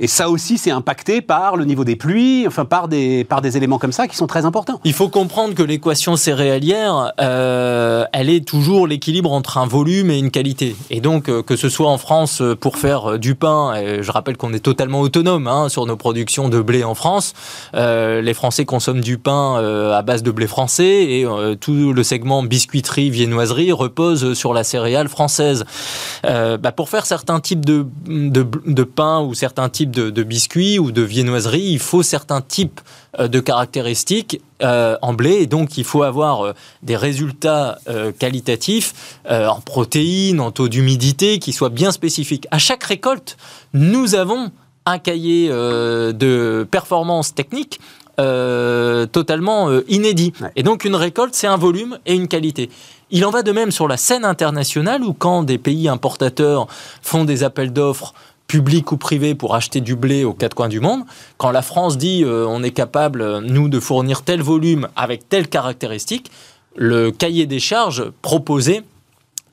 [0.00, 3.56] Et ça aussi, c'est impacté par le niveau des pluies, enfin par des, par des
[3.56, 4.80] éléments comme ça qui sont très importants.
[4.84, 10.18] Il faut comprendre que l'équation céréalière, euh, elle est toujours l'équilibre entre un volume et
[10.18, 10.76] une qualité.
[10.90, 14.36] Et donc, euh, que ce soit en France euh, pour faire du pain, je rappelle
[14.36, 17.34] qu'on est totalement autonome hein, sur nos productions de blé en France,
[17.74, 19.56] les Français consomment du pain
[19.92, 21.26] à base de blé français et
[21.60, 25.64] tout le segment biscuiterie, viennoiserie repose sur la céréale française.
[26.22, 31.02] Bah, pour faire certains types de, de pain ou certains types de, biscuits ou de
[31.02, 32.80] viennoiseries, il faut certains types
[33.18, 37.78] euh, de caractéristiques euh, en blé et donc il faut avoir euh, des résultats
[38.18, 42.46] qualitatifs en protéines, en taux d'humidité qui soient bien spécifiques.
[42.50, 43.36] À chaque récolte,
[43.72, 44.50] nous avons
[44.86, 47.80] un cahier de performance technique
[48.16, 50.32] totalement inédit.
[50.56, 52.70] Et donc une récolte, c'est un volume et une qualité.
[53.10, 56.66] Il en va de même sur la scène internationale où quand des pays importateurs
[57.02, 58.14] font des appels d'offres
[58.46, 61.02] public ou privé pour acheter du blé aux quatre coins du monde,
[61.38, 65.48] quand la France dit euh, on est capable, nous, de fournir tel volume avec telle
[65.48, 66.30] caractéristique,
[66.76, 68.82] le cahier des charges proposé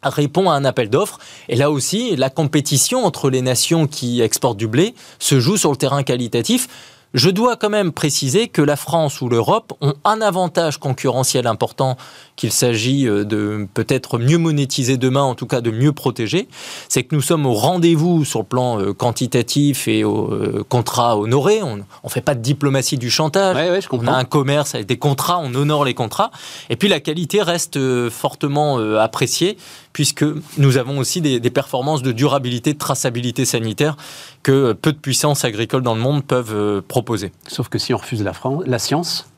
[0.03, 1.19] répond à un appel d'offres.
[1.47, 5.71] Et là aussi, la compétition entre les nations qui exportent du blé se joue sur
[5.71, 6.67] le terrain qualitatif.
[7.13, 11.97] Je dois quand même préciser que la France ou l'Europe ont un avantage concurrentiel important
[12.37, 16.47] qu'il s'agit euh, de peut-être mieux monétiser demain, en tout cas de mieux protéger.
[16.87, 21.17] C'est que nous sommes au rendez-vous sur le plan euh, quantitatif et au euh, contrat
[21.17, 21.61] honoré.
[21.61, 23.57] On ne fait pas de diplomatie du chantage.
[23.91, 26.31] on a un commerce avec des contrats, on honore les contrats.
[26.69, 27.77] Et puis la qualité reste
[28.09, 29.57] fortement appréciée
[29.93, 30.25] puisque
[30.57, 33.97] nous avons aussi des, performances de durabilité, de traçabilité sanitaire
[34.43, 37.31] que peu de puissances agricoles dans le monde peuvent euh, proposer.
[37.47, 38.33] Sauf que si on refuse la,
[38.65, 39.30] la science,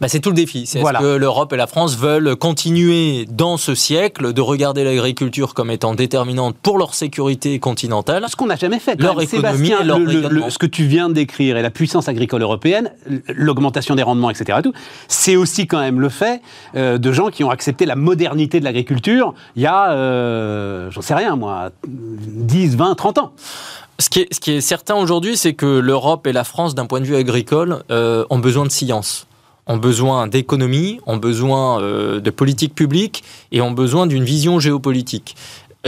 [0.00, 0.66] bah, c'est tout le défi.
[0.66, 5.54] C'est ce que l'Europe et la France veulent continuer dans ce siècle de regarder l'agriculture
[5.54, 8.24] comme étant déterminante pour leur sécurité continentale.
[8.28, 9.00] Ce qu'on n'a jamais fait.
[9.00, 12.42] Leur économie et leur le, Ce que tu viens de décrire et la puissance agricole
[12.42, 12.92] européenne,
[13.28, 14.58] l'augmentation des rendements, etc.
[15.08, 16.42] C'est aussi quand même le fait
[16.74, 18.82] euh, de gens qui ont accepté la modernité de l'agriculture
[19.56, 23.32] il y a, euh, j'en sais rien moi, 10, 20, 30 ans.
[23.98, 26.86] Ce qui, est, ce qui est certain aujourd'hui, c'est que l'Europe et la France, d'un
[26.86, 29.26] point de vue agricole, euh, ont besoin de science
[29.66, 35.36] ont besoin d'économie, ont besoin euh, de politique publique et ont besoin d'une vision géopolitique.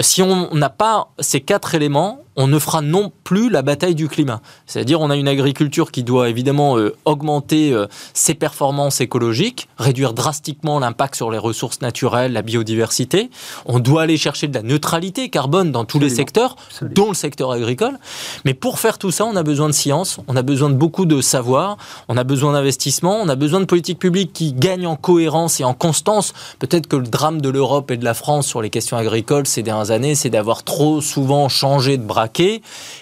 [0.01, 4.09] Si on n'a pas ces quatre éléments, on ne fera non plus la bataille du
[4.09, 4.41] climat.
[4.67, 10.13] C'est-à-dire on a une agriculture qui doit évidemment euh, augmenter euh, ses performances écologiques, réduire
[10.15, 13.31] drastiquement l'impact sur les ressources naturelles, la biodiversité.
[13.67, 17.53] On doit aller chercher de la neutralité carbone dans tous les secteurs, dont le secteur
[17.53, 17.99] agricole.
[18.45, 21.07] Mais pour faire tout ça, on a besoin de science, on a besoin de beaucoup
[21.07, 21.77] de savoir,
[22.09, 25.65] on a besoin d'investissement, on a besoin de politiques publiques qui gagnent en cohérence et
[25.65, 26.33] en constance.
[26.59, 29.63] Peut-être que le drame de l'Europe et de la France sur les questions agricoles ces
[29.63, 32.24] dernières années, c'est d'avoir trop souvent changé de bras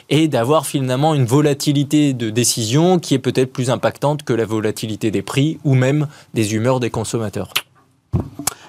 [0.08, 5.10] et d'avoir finalement une volatilité de décision qui est peut-être plus impactante que la volatilité
[5.10, 7.52] des prix ou même des humeurs des consommateurs.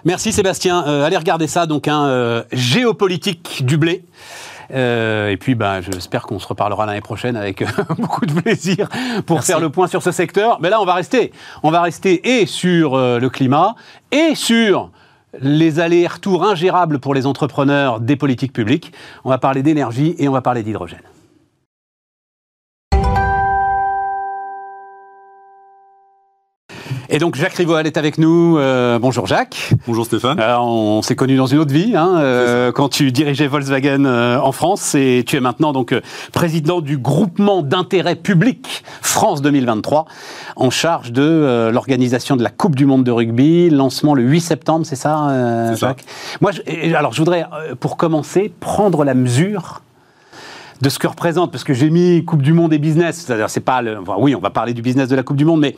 [0.05, 0.85] Merci Sébastien.
[0.85, 4.03] Euh, allez regarder ça, donc un euh, géopolitique du blé.
[4.73, 7.63] Euh, et puis, ben, j'espère qu'on se reparlera l'année prochaine avec
[7.97, 8.89] beaucoup de plaisir
[9.25, 10.59] pour faire le point sur ce secteur.
[10.61, 11.31] Mais là, on va rester.
[11.61, 13.75] On va rester et sur le climat
[14.11, 14.89] et sur
[15.39, 18.91] les allers-retours ingérables pour les entrepreneurs des politiques publiques.
[19.23, 21.12] On va parler d'énergie et on va parler d'hydrogène.
[27.13, 28.57] Et donc Jacques Rivoal est avec nous.
[28.57, 29.75] Euh, bonjour Jacques.
[29.85, 30.41] Bonjour Stéphane.
[30.59, 34.51] on s'est connus dans une autre vie, hein, euh, quand tu dirigeais Volkswagen euh, en
[34.51, 35.93] France et tu es maintenant donc
[36.31, 40.05] président du groupement d'intérêt public France 2023,
[40.55, 44.83] en charge de l'organisation de la Coupe du Monde de rugby, lancement le 8 septembre,
[44.87, 46.05] c'est ça, Jacques?
[46.41, 46.49] Moi,
[46.95, 47.45] alors je voudrais
[47.79, 49.83] pour commencer prendre la mesure
[50.81, 53.61] de ce que représente, parce que j'ai mis Coupe du Monde et business, c'est-à-dire c'est
[53.61, 55.75] pas le, enfin, oui, on va parler du business de la Coupe du Monde, mais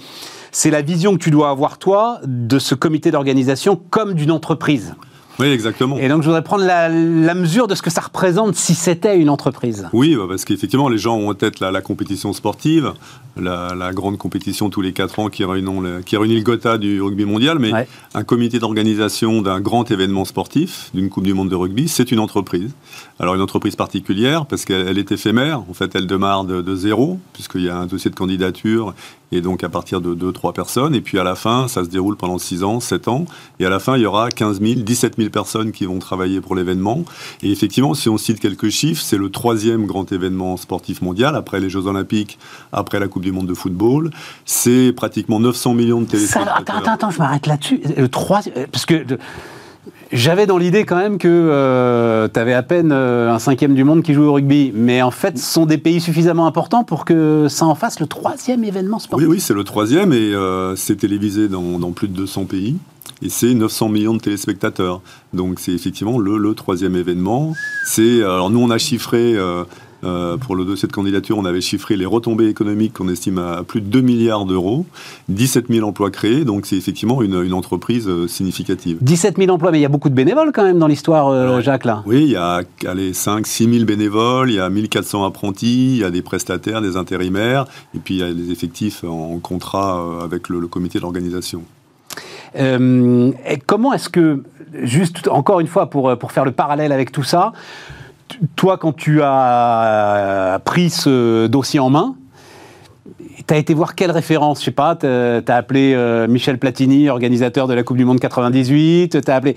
[0.55, 4.95] c'est la vision que tu dois avoir, toi, de ce comité d'organisation comme d'une entreprise.
[5.37, 5.97] Oui, exactement.
[5.97, 6.87] Et donc, je voudrais prendre la,
[7.33, 9.89] mesure de ce que ça représente si c'était une entreprise.
[9.91, 12.93] Oui, bah, parce qu'effectivement, les gens ont en tête la, compétition sportive,
[13.37, 17.01] la, grande compétition tous les 4 ans qui réunit, le, qui réunit le Gotha du
[17.01, 17.71] rugby mondial, mais
[18.13, 22.19] un comité d'organisation d'un grand événement sportif, d'une Coupe du Monde de rugby, c'est une
[22.19, 22.71] entreprise.
[23.19, 25.61] Alors, une entreprise particulière, parce qu'elle est éphémère.
[25.69, 28.93] En fait, elle démarre de, de zéro, puisqu'il y a un dossier de candidature
[29.31, 30.95] et donc à partir de 2-3 personnes.
[30.95, 33.25] Et puis à la fin, ça se déroule pendant 6 ans, 7 ans.
[33.59, 36.41] Et à la fin, il y aura 15 000, 17 000 personnes qui vont travailler
[36.41, 37.03] pour l'événement.
[37.43, 41.59] Et effectivement, si on cite quelques chiffres, c'est le troisième grand événement sportif mondial, après
[41.59, 42.39] les Jeux Olympiques,
[42.71, 44.11] après la Coupe du Monde de football.
[44.45, 46.55] C'est pratiquement 900 millions de téléspectateurs.
[46.57, 47.81] attends, attends, je m'arrête là-dessus.
[47.97, 49.05] Le 3, parce que...
[50.11, 53.83] J'avais dans l'idée quand même que euh, tu avais à peine euh, un cinquième du
[53.83, 54.71] monde qui joue au rugby.
[54.73, 58.07] Mais en fait, ce sont des pays suffisamment importants pour que ça en fasse le
[58.07, 59.27] troisième événement sportif.
[59.27, 62.77] Oui, oui, c'est le troisième et euh, c'est télévisé dans, dans, plus de 200 pays.
[63.21, 65.01] Et c'est 900 millions de téléspectateurs.
[65.33, 67.53] Donc c'est effectivement le, le troisième événement.
[67.85, 69.35] C'est alors nous on a chiffré
[70.03, 73.63] euh, pour le dossier de candidature, on avait chiffré les retombées économiques qu'on estime à
[73.63, 74.85] plus de 2 milliards d'euros,
[75.29, 78.97] 17 000 emplois créés, donc c'est effectivement une, entreprise euh, significative.
[79.01, 81.61] 17 000 emplois, mais il y a beaucoup de bénévoles quand même dans l'histoire, euh,
[81.61, 85.25] Jacques, là Oui, il y a allez, 5 6 000 bénévoles, il y a 1400
[85.25, 87.65] apprentis, il y a des prestataires, des intérimaires,
[87.95, 91.61] et puis il y a des effectifs en contrat avec le, comité d'organisation.
[93.65, 94.43] comment est-ce que,
[94.83, 97.53] juste encore une fois pour, pour faire le parallèle avec tout ça,
[98.55, 102.15] toi, quand tu as pris ce dossier en main,
[103.47, 107.09] tu as été voir quelle référence Je sais pas, tu as, appelé euh, Michel Platini,
[107.09, 109.55] organisateur de la Coupe du Monde 98, as appelé...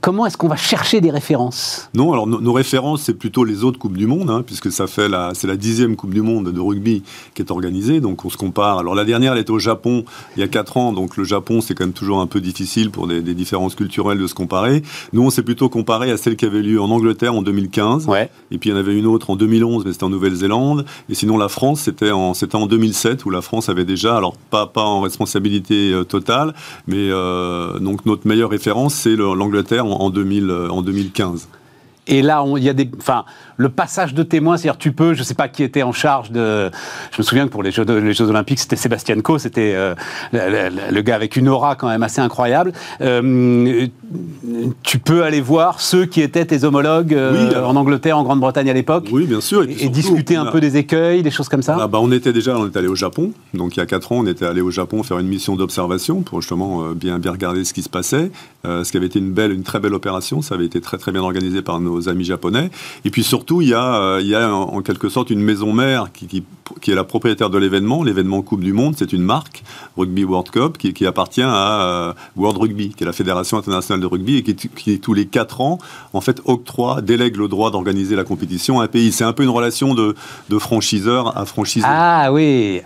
[0.00, 1.88] Comment est-ce qu'on va chercher des références?
[1.94, 5.08] Non, alors nos références, c'est plutôt les autres Coupes du Monde, hein, puisque ça fait
[5.08, 7.02] la, c'est la dixième Coupe du Monde de rugby
[7.34, 8.78] qui est organisée, donc on se compare.
[8.78, 10.04] Alors la dernière, elle était au Japon
[10.36, 12.90] il y a 4 ans, donc le Japon, c'est quand même toujours un peu difficile
[12.90, 14.82] pour des, différences culturelles de se comparer.
[15.12, 18.30] Nous, on s'est plutôt comparé à celle qui avait lieu en Angleterre en 2015, ouais.
[18.50, 21.14] et puis il y en avait une autre en 2011, mais c'était en Nouvelle-Zélande, et
[21.14, 24.66] sinon la France, c'était en, c'était en 2016 où la France avait déjà, alors pas,
[24.66, 26.54] pas en responsabilité euh, totale,
[26.86, 31.48] mais euh, donc notre meilleure référence, c'est l'Angleterre en, en 2015.
[32.08, 33.24] Et là, il y a des, enfin,
[33.56, 36.30] le passage de témoins, c'est-à-dire tu peux, je ne sais pas qui était en charge
[36.30, 36.70] de,
[37.12, 39.94] je me souviens que pour les Jeux, les Jeux Olympiques, c'était Sébastien Coe, c'était euh,
[40.32, 42.72] le, gars avec une aura quand même assez incroyable.
[43.00, 43.86] Euh,
[44.82, 48.74] tu peux aller voir ceux qui étaient tes homologues euh, en Angleterre, en Grande-Bretagne à
[48.74, 49.08] l'époque.
[49.10, 49.62] Oui, bien sûr.
[49.62, 51.76] Et, discuter un peu des écueils, des choses comme ça.
[51.80, 53.32] Ah, bah, on était déjà, on est allé au Japon.
[53.54, 56.22] Donc il y a 4 ans, on était allé au Japon faire une mission d'observation
[56.22, 58.30] pour justement bien, bien regarder ce qui se passait.
[58.64, 60.42] ce qui avait été une belle, une très belle opération.
[60.42, 62.70] Ça avait été très très bien organisé par nos amis japonais.
[63.04, 65.72] Et puis surtout, il y a, euh, il y a en, quelque sorte une maison
[65.72, 66.44] mère qui, qui,
[66.80, 68.02] qui est la propriétaire de l'événement.
[68.02, 69.62] L'événement Coupe du Monde, c'est une marque,
[69.96, 74.00] Rugby World Cup, qui, qui appartient à euh, World Rugby, qui est la Fédération internationale
[74.00, 75.78] de rugby, et qui, tous les 4 ans,
[76.12, 79.12] en fait, octroie, délègue le droit d'organiser la compétition à un pays.
[79.12, 80.14] C'est un peu une relation de,
[80.48, 81.88] de franchiseur à franchiseur.
[81.92, 82.80] Ah oui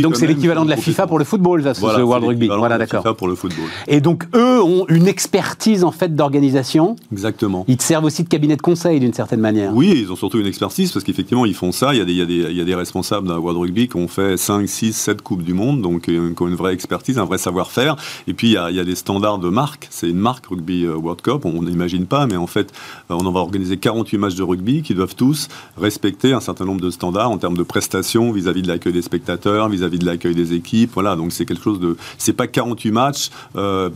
[0.00, 2.48] Donc c'est l'équivalent de la FIFA pour le football, ça, ce World Rugby.
[2.48, 3.02] Voilà, d'accord.
[3.02, 3.66] FIFA pour le football.
[3.86, 6.96] Et donc eux ont une expertise en fait d'organisation.
[7.12, 7.64] Exactement.
[7.68, 9.74] Ils te servent aussi de cabinet de conseil d'une certaine manière.
[9.74, 11.94] Oui, ils ont surtout une expertise parce qu'effectivement ils font ça.
[11.94, 15.42] Il y a des, responsables d'un World Rugby qui ont fait 5, 6, 7 Coupes
[15.42, 17.96] du Monde, donc euh, qui ont une vraie expertise, un vrai savoir-faire.
[18.26, 19.88] Et puis il y, a, des standards de marque.
[19.90, 22.72] C'est une marque Rugby euh, World Cup, on n'imagine pas, mais en fait
[23.10, 26.64] euh, on en va organiser 48 matchs de rugby qui doivent tous respecter un certain
[26.64, 30.34] nombre de standards en termes de prestations vis-à-vis de l'accueil des spectateurs, vis-à-vis de l'accueil
[30.34, 30.90] des équipes.
[30.94, 31.96] Voilà, donc c'est quelque chose de.
[32.18, 33.30] C'est pas 48 matchs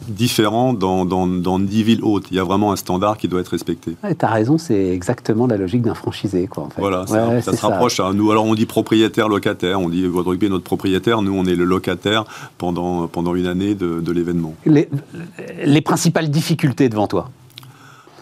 [0.09, 2.27] différents dans 10 villes hautes.
[2.31, 3.97] Il y a vraiment un standard qui doit être respecté.
[4.03, 6.47] tu as raison, c'est exactement la logique d'un franchisé.
[6.47, 6.81] Quoi, en fait.
[6.81, 8.31] Voilà, ça, se rapproche à nous.
[8.31, 11.65] Alors on dit propriétaire-locataire, on dit votre rugby est notre propriétaire, nous on est le
[11.65, 12.25] locataire
[12.59, 14.55] pendant, pendant une année de, de l'événement.
[14.67, 14.89] Les,
[15.65, 17.31] les principales difficultés devant toi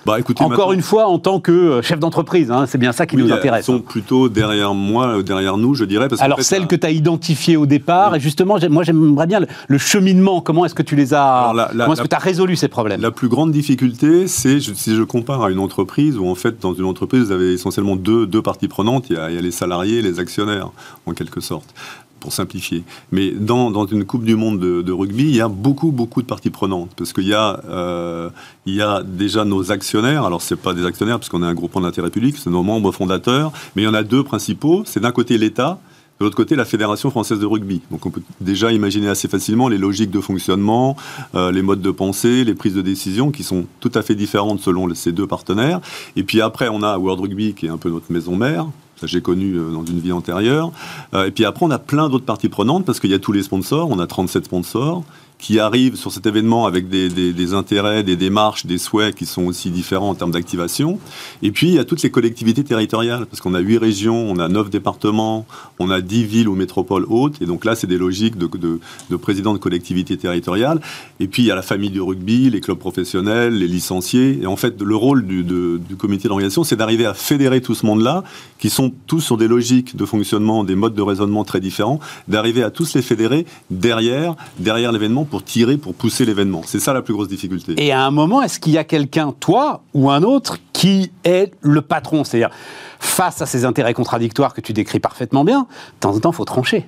[0.06, 3.06] bah, écoutez, Encore une fois, en tant que euh, chef d'entreprise, hein, c'est bien ça
[3.06, 3.68] qui nous intéresse.
[3.68, 6.08] Elles sont plutôt derrière moi, euh, derrière nous, je dirais.
[6.08, 9.78] Parce Alors, celles que tu as identifiées au départ, et justement, moi j'aimerais bien le,
[9.78, 11.52] cheminement, comment est-ce que tu les as.
[11.72, 13.00] comment est-ce que tu as résolu ces problèmes?
[13.00, 16.74] La plus grande difficulté, c'est si je compare à une entreprise où, en fait, dans
[16.74, 19.42] une entreprise, vous avez essentiellement deux, deux parties prenantes il y, a, il y a
[19.42, 20.70] les salariés et les actionnaires,
[21.06, 21.74] en quelque sorte
[22.20, 22.84] pour simplifier.
[23.10, 26.26] Mais dans, dans, une Coupe du Monde de, rugby, il y a beaucoup, beaucoup de
[26.26, 26.90] parties prenantes.
[26.96, 28.30] Parce qu'il y, a, euh,
[28.66, 30.24] déjà nos actionnaires.
[30.24, 33.52] Alors, ce pas des actionnaires, puisqu'on est un groupement d'intérêt public, c'est nos membres fondateurs.
[33.74, 34.82] Mais il y en a deux principaux.
[34.84, 35.80] C'est d'un côté l'État,
[36.20, 37.80] de l'autre côté, la Fédération française de rugby.
[37.90, 40.94] Donc on peut déjà imaginer assez facilement les logiques de fonctionnement,
[41.34, 44.60] euh, les modes de pensée, les prises de décision qui sont tout à fait différentes
[44.60, 45.80] selon ces deux partenaires.
[46.16, 48.66] Et puis après, on a World Rugby qui est un peu notre maison mère,
[49.00, 50.72] ça, j'ai connu euh, dans une vie antérieure.
[51.14, 53.32] Euh, et puis après, on a plein d'autres parties prenantes parce qu'il y a tous
[53.32, 53.88] les sponsors.
[53.90, 55.04] On a 37 sponsors.
[55.40, 59.70] Qui arrivent sur cet événement avec des, intérêts, des démarches, des souhaits qui sont aussi
[59.70, 60.98] différents en termes d'activation.
[61.42, 64.38] Et puis, il y a toutes les collectivités territoriales, parce qu'on a huit régions, on
[64.38, 65.46] a neuf départements,
[65.78, 68.80] on a dix villes ou métropoles hautes, et donc là, c'est des logiques de, de,
[69.08, 70.80] de présidents de collectivités territoriales.
[71.18, 74.40] Et puis, il y a la famille du rugby, les clubs professionnels, les licenciés.
[74.42, 77.86] Et en fait, le rôle du, du comité d'organisation, c'est d'arriver à fédérer tout ce
[77.86, 78.24] monde-là,
[78.58, 82.62] qui sont tous sur des logiques de fonctionnement, des modes de raisonnement très différents, d'arriver
[82.62, 86.62] à tous les fédérer derrière, derrière l'événement pour tirer, pour pousser l'événement.
[86.66, 87.74] C'est ça la plus grosse difficulté.
[87.78, 91.52] Et à un moment, est-ce qu'il y a quelqu'un, toi ou un autre, qui est
[91.62, 92.24] le patron?
[92.24, 92.50] C'est-à-dire,
[92.98, 96.36] face à ces intérêts contradictoires que tu décris parfaitement bien, de temps en temps, il
[96.36, 96.86] faut trancher.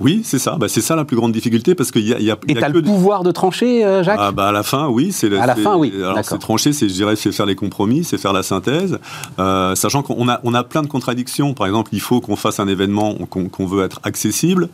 [0.00, 0.56] Oui, c'est ça.
[0.58, 2.64] Bah, c'est ça la plus grande difficulté parce qu'il y a, y a, Et tu
[2.64, 4.18] as le pouvoir de trancher, euh, Jacques?
[4.20, 5.12] Ah, bah, À la fin, oui.
[5.12, 5.92] C'est à la fin, oui.
[5.96, 8.98] Alors, c'est trancher, c'est, je dirais, c'est faire les compromis, c'est faire la synthèse.
[9.38, 11.54] Euh, sachant qu'on a, on a plein de contradictions.
[11.54, 14.68] Par exemple, il faut qu'on fasse un événement qu'on veut être accessible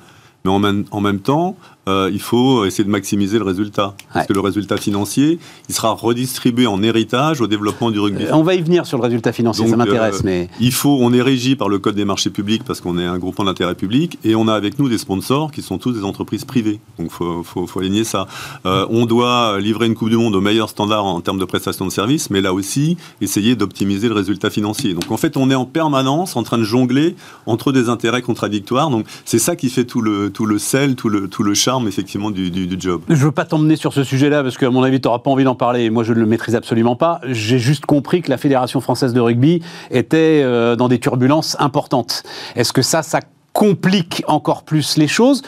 [0.44, 1.56] mais en même, en même temps,
[1.90, 3.94] euh, il faut essayer de maximiser le résultat.
[4.12, 5.38] Parce que le résultat financier,
[5.68, 8.24] il sera redistribué en héritage au développement du rugby.
[8.24, 10.18] Euh, on va y venir sur le résultat financier, ça m'intéresse.
[10.18, 10.48] Euh, mais...
[10.60, 13.18] Il faut, on est régi par le Code des marchés publics parce qu'on est un
[13.18, 16.44] groupement d'intérêt public et on a avec nous des sponsors qui sont tous des entreprises
[16.44, 16.80] privées.
[16.98, 18.26] Donc il faut, faut, faut, aligner ça.
[18.64, 21.90] on doit livrer une Coupe du Monde au meilleur standard en termes de prestation de
[21.90, 24.94] services, mais là aussi, essayer d'optimiser le résultat financier.
[24.94, 27.16] Donc en fait, on est en permanence en train de jongler
[27.46, 28.90] entre des intérêts contradictoires.
[28.90, 31.79] Donc c'est ça qui fait tout le, tout le sel, tout le, tout le charme
[31.86, 33.02] effectivement du, job.
[33.08, 35.30] Je ne veux pas t'emmener sur ce sujet-là parce qu'à mon avis, tu n'auras pas
[35.30, 35.90] envie d'en parler.
[35.90, 37.20] Moi, je ne le maîtrise absolument pas.
[37.28, 42.22] J'ai juste compris que la Fédération française de rugby était euh, dans des turbulences importantes.
[42.56, 43.20] Est-ce que ça, ça
[43.52, 45.42] complique encore plus les choses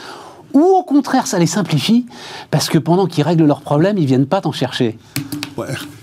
[0.54, 2.04] ou au contraire, ça les simplifie
[2.50, 4.98] parce que pendant qu'ils règlent leurs problèmes, ils viennent pas t'en chercher?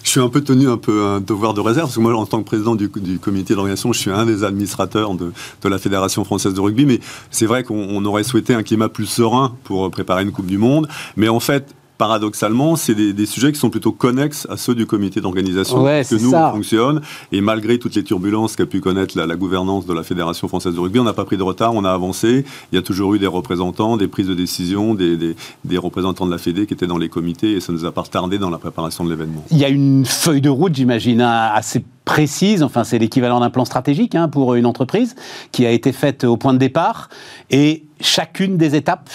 [0.04, 2.26] Je suis un peu tenu un peu un devoir de réserve parce que moi, en
[2.26, 5.32] tant que président du, comité d'organisation, je suis un des administrateurs de,
[5.64, 6.86] la Fédération française de rugby.
[6.86, 7.00] Mais
[7.32, 10.88] c'est vrai qu'on aurait souhaité un climat plus serein pour préparer une Coupe du Monde.
[11.16, 15.20] Mais en fait, paradoxalement, c'est des, sujets qui sont plutôt connexes à ceux du comité
[15.20, 17.02] d'organisation que nous on fonctionne.
[17.34, 20.80] Et malgré toutes les turbulences qu'a pu connaître la, gouvernance de la Fédération française de
[20.80, 22.46] rugby, on n'a pas pris de retard, on a avancé.
[22.72, 25.36] Il y a toujours eu des représentants, des prises de décision, des,
[25.78, 28.02] représentants de la Fédé qui étaient dans les comités et ça ne nous a pas
[28.02, 29.44] retardé dans la préparation de l'événement.
[29.52, 33.66] Il y a une feuille de route, j'imagine, assez précise, enfin c'est l'équivalent d'un plan
[33.66, 35.16] stratégique hein, pour une entreprise,
[35.52, 37.10] qui a été faite au point de départ.
[37.52, 39.10] Et chacune des étapes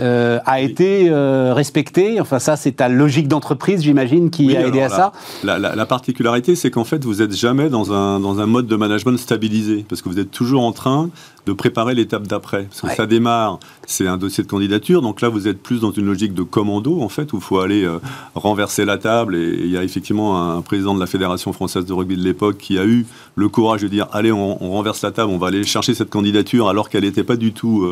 [0.00, 4.80] euh, a été euh, respecté Enfin, ça, c'est ta logique d'entreprise, j'imagine, qui a aidé
[4.80, 8.66] à ça la, particularité, c'est qu'en fait, vous n'êtes jamais dans un, dans un mode
[8.66, 11.10] de management stabilisé, parce que vous êtes toujours en train
[11.46, 12.64] de préparer l'étape d'après.
[12.64, 15.92] Parce que ça démarre, c'est un dossier de candidature, donc là, vous êtes plus dans
[15.92, 17.98] une logique de commando, en fait, où il faut aller euh,
[18.34, 19.36] renverser la table.
[19.36, 22.58] Et il y a effectivement un, président de la Fédération française de rugby de l'époque
[22.58, 25.64] qui a eu le courage de dire allez, on, renverse la table, on va aller
[25.64, 27.88] chercher cette candidature, alors qu'elle n'était pas du tout,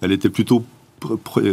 [0.00, 0.64] elle était plutôt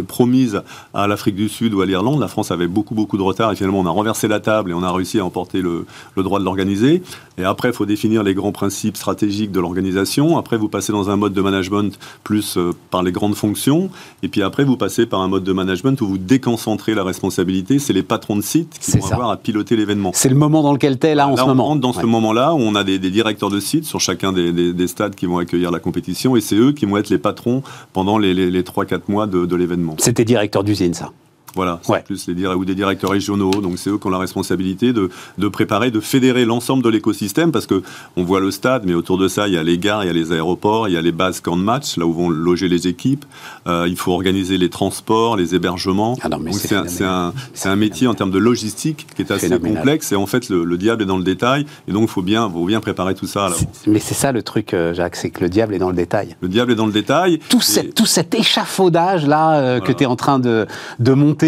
[0.07, 0.61] promise
[0.93, 2.19] à l'Afrique du Sud ou à l'Irlande.
[2.19, 4.73] La France avait beaucoup, beaucoup de retard et finalement on a renversé la table et
[4.73, 5.85] on a réussi à emporter le,
[6.17, 7.03] droit de l'organiser.
[7.37, 10.37] Et après, il faut définir les grands principes stratégiques de l'organisation.
[10.37, 13.89] Après, vous passez dans un mode de management plus euh, par les grandes fonctions.
[14.21, 17.79] Et puis après, vous passez par un mode de management où vous déconcentrez la responsabilité.
[17.79, 20.11] C'est les patrons de site qui vont avoir à piloter l'événement.
[20.13, 21.71] C'est le moment dans lequel tu es là en ce moment.
[21.71, 25.15] On dans ce moment-là où on a des, directeurs de site sur chacun des, stades
[25.15, 27.63] qui vont accueillir la compétition et c'est eux qui vont être les patrons
[27.93, 29.95] pendant les, les, les 3-4 mois de, l'événement.
[29.99, 31.11] C'était directeur d'usine, ça
[31.55, 33.51] voilà, c'est plus les ou des directeurs régionaux.
[33.51, 37.51] Donc c'est eux qui ont la responsabilité de, de préparer, de fédérer l'ensemble de l'écosystème
[37.51, 37.83] parce que
[38.15, 40.09] on voit le stade, mais autour de ça, il y a les gares, il y
[40.09, 42.69] a les aéroports, il y a les bases camp de match, là où vont loger
[42.69, 43.25] les équipes.
[43.67, 46.17] Euh, il faut organiser les transports, les hébergements.
[46.21, 47.33] Ah c'est un,
[47.65, 51.03] un, métier en termes de logistique qui est assez complexe et en fait le, diable
[51.03, 53.51] est dans le détail et donc il faut bien, faut bien préparer tout ça à.
[53.87, 56.35] Mais c'est ça le truc, euh, Jacques, c'est que le diable est dans le détail.
[56.41, 57.39] Le diable est dans le détail.
[57.49, 57.61] Tout,
[57.95, 60.65] tout cet échafaudage là euh, que tu es en train de,
[60.99, 61.42] de monter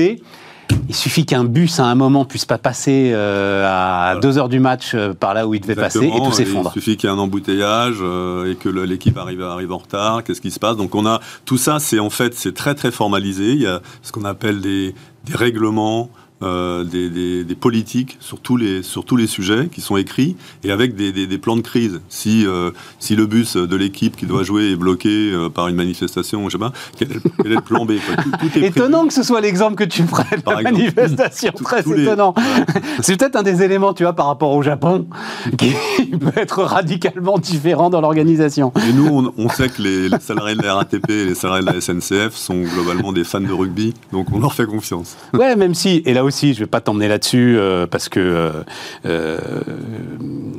[0.89, 4.59] il suffit qu'un bus à un moment puisse pas passer euh, à 2 heures du
[4.59, 6.71] match euh, par là où il devait passer et tout s'effondre.
[6.75, 10.23] Il suffit qu'il y ait un embouteillage euh, et que l'équipe arrive, arrive en retard.
[10.23, 10.77] Qu'est-ce qui se passe?
[10.77, 13.51] Donc on a tout ça, c'est en fait c'est très très formalisé.
[13.53, 16.09] Il y a ce qu'on appelle des, des règlements.
[16.43, 20.93] Euh, des, politiques sur tous, les, sur tous les sujets qui sont écrits et avec
[20.93, 22.01] des, plans de crise.
[22.09, 25.75] Si, euh, si le bus de l'équipe qui doit jouer est bloqué euh, par une
[25.75, 27.93] manifestation, je sais pas, quel est, le plan B
[28.55, 32.35] Étonnant que ce soit l'exemple que tu prennes, la manifestation, très étonnant.
[33.01, 35.07] C'est peut-être un des éléments, tu vois, par rapport au Japon,
[35.57, 35.73] qui
[36.19, 38.73] peut être radicalement différent dans l'organisation.
[38.89, 41.65] Et nous, on, on, sait que les, les, salariés de la RATP et les salariés
[41.65, 45.15] de la SNCF sont globalement des fans de rugby, donc on leur fait confiance.
[45.33, 48.19] Ouais, même si, et là aussi, je ne vais pas t'emmener là-dessus euh, parce que
[48.19, 48.51] euh,
[49.05, 49.39] euh,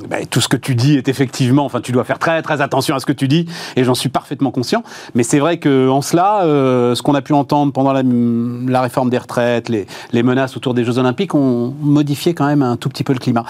[0.09, 2.95] bah, tout ce que tu dis est effectivement, enfin, tu dois faire très très attention
[2.95, 3.47] à ce que tu dis,
[3.77, 4.83] et j'en suis parfaitement conscient.
[5.15, 9.19] Mais c'est vrai que en cela, ce qu'on a pu entendre pendant la, réforme des
[9.19, 13.13] retraites, les, menaces autour des Jeux Olympiques, ont modifié quand même un tout petit peu
[13.13, 13.45] le climat.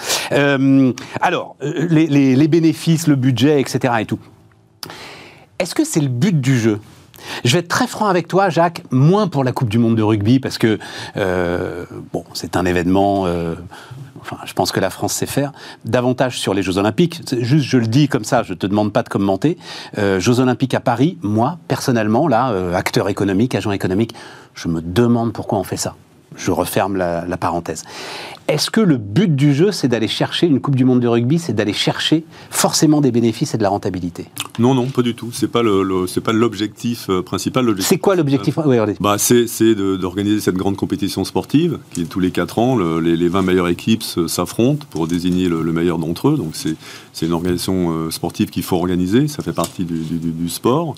[1.21, 3.93] Alors, les, les, les bénéfices, le budget, etc.
[3.99, 4.19] et tout.
[5.59, 6.79] Est-ce que c'est le but du jeu?
[7.43, 10.03] Je vais être très franc avec toi, Jacques, moins pour la Coupe du Monde de
[10.03, 10.79] rugby, parce que
[11.17, 13.25] euh, bon, c'est un événement.
[13.25, 13.55] Euh,
[14.21, 15.51] enfin, je pense que la France sait faire.
[15.85, 17.21] Davantage sur les Jeux Olympiques.
[17.39, 19.57] Juste, je le dis comme ça, je te demande pas de commenter.
[19.97, 24.13] Euh, Jeux Olympiques à Paris, moi, personnellement, là, euh, acteur économique, agent économique,
[24.53, 25.95] je me demande pourquoi on fait ça.
[26.37, 27.83] Je referme la, la parenthèse.
[28.47, 31.37] Est-ce que le but du jeu, c'est d'aller chercher une Coupe du Monde de rugby,
[31.37, 34.27] c'est d'aller chercher forcément des bénéfices et de la rentabilité?
[34.57, 35.31] Non, non, pas du tout.
[35.33, 37.75] C'est pas le, le c'est pas l'objectif euh, principal.
[37.81, 38.57] C'est quoi l'objectif?
[38.65, 42.75] Oui, bah, c'est, d'organiser cette grande compétition sportive qui est tous les 4 ans.
[42.77, 46.37] Le, les, les, 20 meilleures équipes s'affrontent pour désigner le, le meilleur d'entre eux.
[46.37, 46.77] Donc c'est,
[47.25, 49.27] une organisation euh, sportive qu'il faut organiser.
[49.27, 50.95] Ça fait partie du, du, du sport.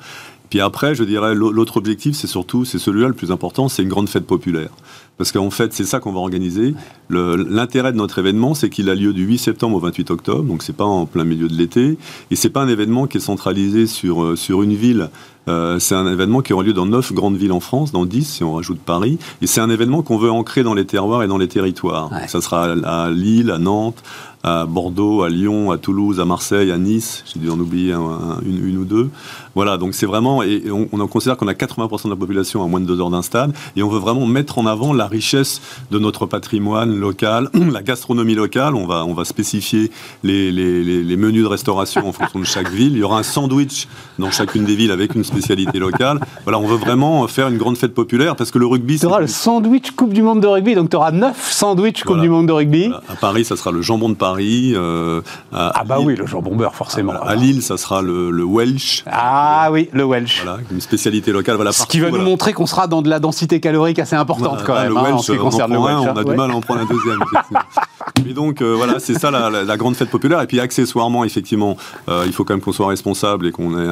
[0.50, 3.90] Puis après, je dirais, l'autre objectif, c'est surtout, c'est celui-là le plus important, c'est une
[3.90, 4.70] grande fête populaire.
[5.18, 6.74] Parce qu'en fait, c'est ça qu'on va organiser.
[7.10, 10.64] L'intérêt de notre événement, c'est qu'il a lieu du 8 septembre au 28 octobre, donc
[10.64, 11.98] c'est pas en plein milieu de l'été.
[12.32, 15.10] Et c'est pas un événement qui est centralisé sur, sur une ville.
[15.50, 18.24] Euh, c'est un événement qui aura lieu dans 9 grandes villes en France, dans 10
[18.24, 19.18] si on rajoute Paris.
[19.42, 22.12] Et c'est un événement qu'on veut ancrer dans les terroirs et dans les territoires.
[22.12, 22.28] Ouais.
[22.28, 24.02] Ça sera à Lille, à Nantes,
[24.44, 27.24] à Bordeaux, à Lyon, à Toulouse, à Marseille, à Nice.
[27.32, 29.10] J'ai dû en oublier un, un, une, une, ou deux.
[29.56, 32.68] Voilà, donc c'est vraiment, et on, on considère qu'on a 80% de la population à
[32.68, 35.62] moins de deux heures d'un stade, et on veut vraiment mettre en avant la richesse
[35.92, 38.76] de notre patrimoine local, la gastronomie locale.
[38.76, 39.92] On va, on va spécifier
[40.24, 42.94] les, les, les, les menus de restauration en fonction de chaque ville.
[42.94, 43.88] Il y aura un sandwich
[44.20, 46.20] dans chacune des villes avec une spécialité locale.
[46.44, 49.00] Voilà, on veut vraiment faire une grande fête populaire parce que le rugby.
[49.00, 52.22] Tu auras le sandwich Coupe du Monde de rugby, donc tu auras 9 sandwichs Coupe
[52.22, 52.88] du Monde de rugby.
[52.88, 53.04] Voilà.
[53.10, 54.29] À Paris, ça sera le jambon de Paris.
[54.40, 55.22] Euh,
[55.54, 57.14] à, ah, bah Lille, oui, le jambon beurre, forcément.
[57.14, 59.04] À, à, Lille, ça sera le, le Welsh.
[59.06, 60.44] Ah oui, le Welsh.
[60.44, 61.56] Voilà, une spécialité locale.
[61.56, 62.24] Voilà, ce qui va voilà.
[62.24, 65.04] nous montrer qu'on sera dans de la densité calorique assez importante quand même, le hein,
[65.04, 66.06] Welsh, en ce qui concerne le Welsh.
[66.06, 66.26] Un, on a ouais.
[66.26, 67.20] du mal à en prendre un deuxième.
[68.30, 70.40] Mais donc euh, voilà, c'est ça la, grande fête populaire.
[70.40, 71.78] Et puis accessoirement, effectivement,
[72.10, 73.90] euh, il faut quand même qu'on soit responsable et qu'on ait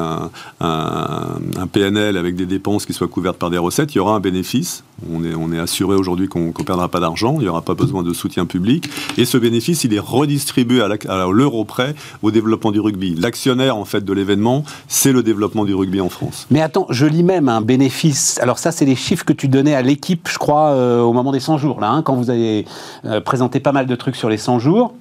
[0.59, 3.95] un, PNL avec des dépenses qui soient couvertes par des recettes.
[3.95, 4.83] Il y aura un bénéfice.
[5.11, 7.37] On est, assuré aujourd'hui qu'on qu perdra pas d'argent.
[7.37, 8.87] Il n'y aura pas besoin de soutien public.
[9.17, 13.15] Et ce bénéfice, il est redistribué à l'euro près au développement du rugby.
[13.15, 16.45] L'actionnaire en fait de l'événement, c'est le développement du rugby en France.
[16.51, 18.39] Mais attends, je lis même un bénéfice.
[18.39, 21.31] Alors ça, c'est les chiffres que tu donnais à l'équipe, je crois, euh, au moment
[21.31, 22.65] des 100 jours, hein, quand vous avez
[23.25, 24.93] présenté pas mal de trucs sur les 100 jours.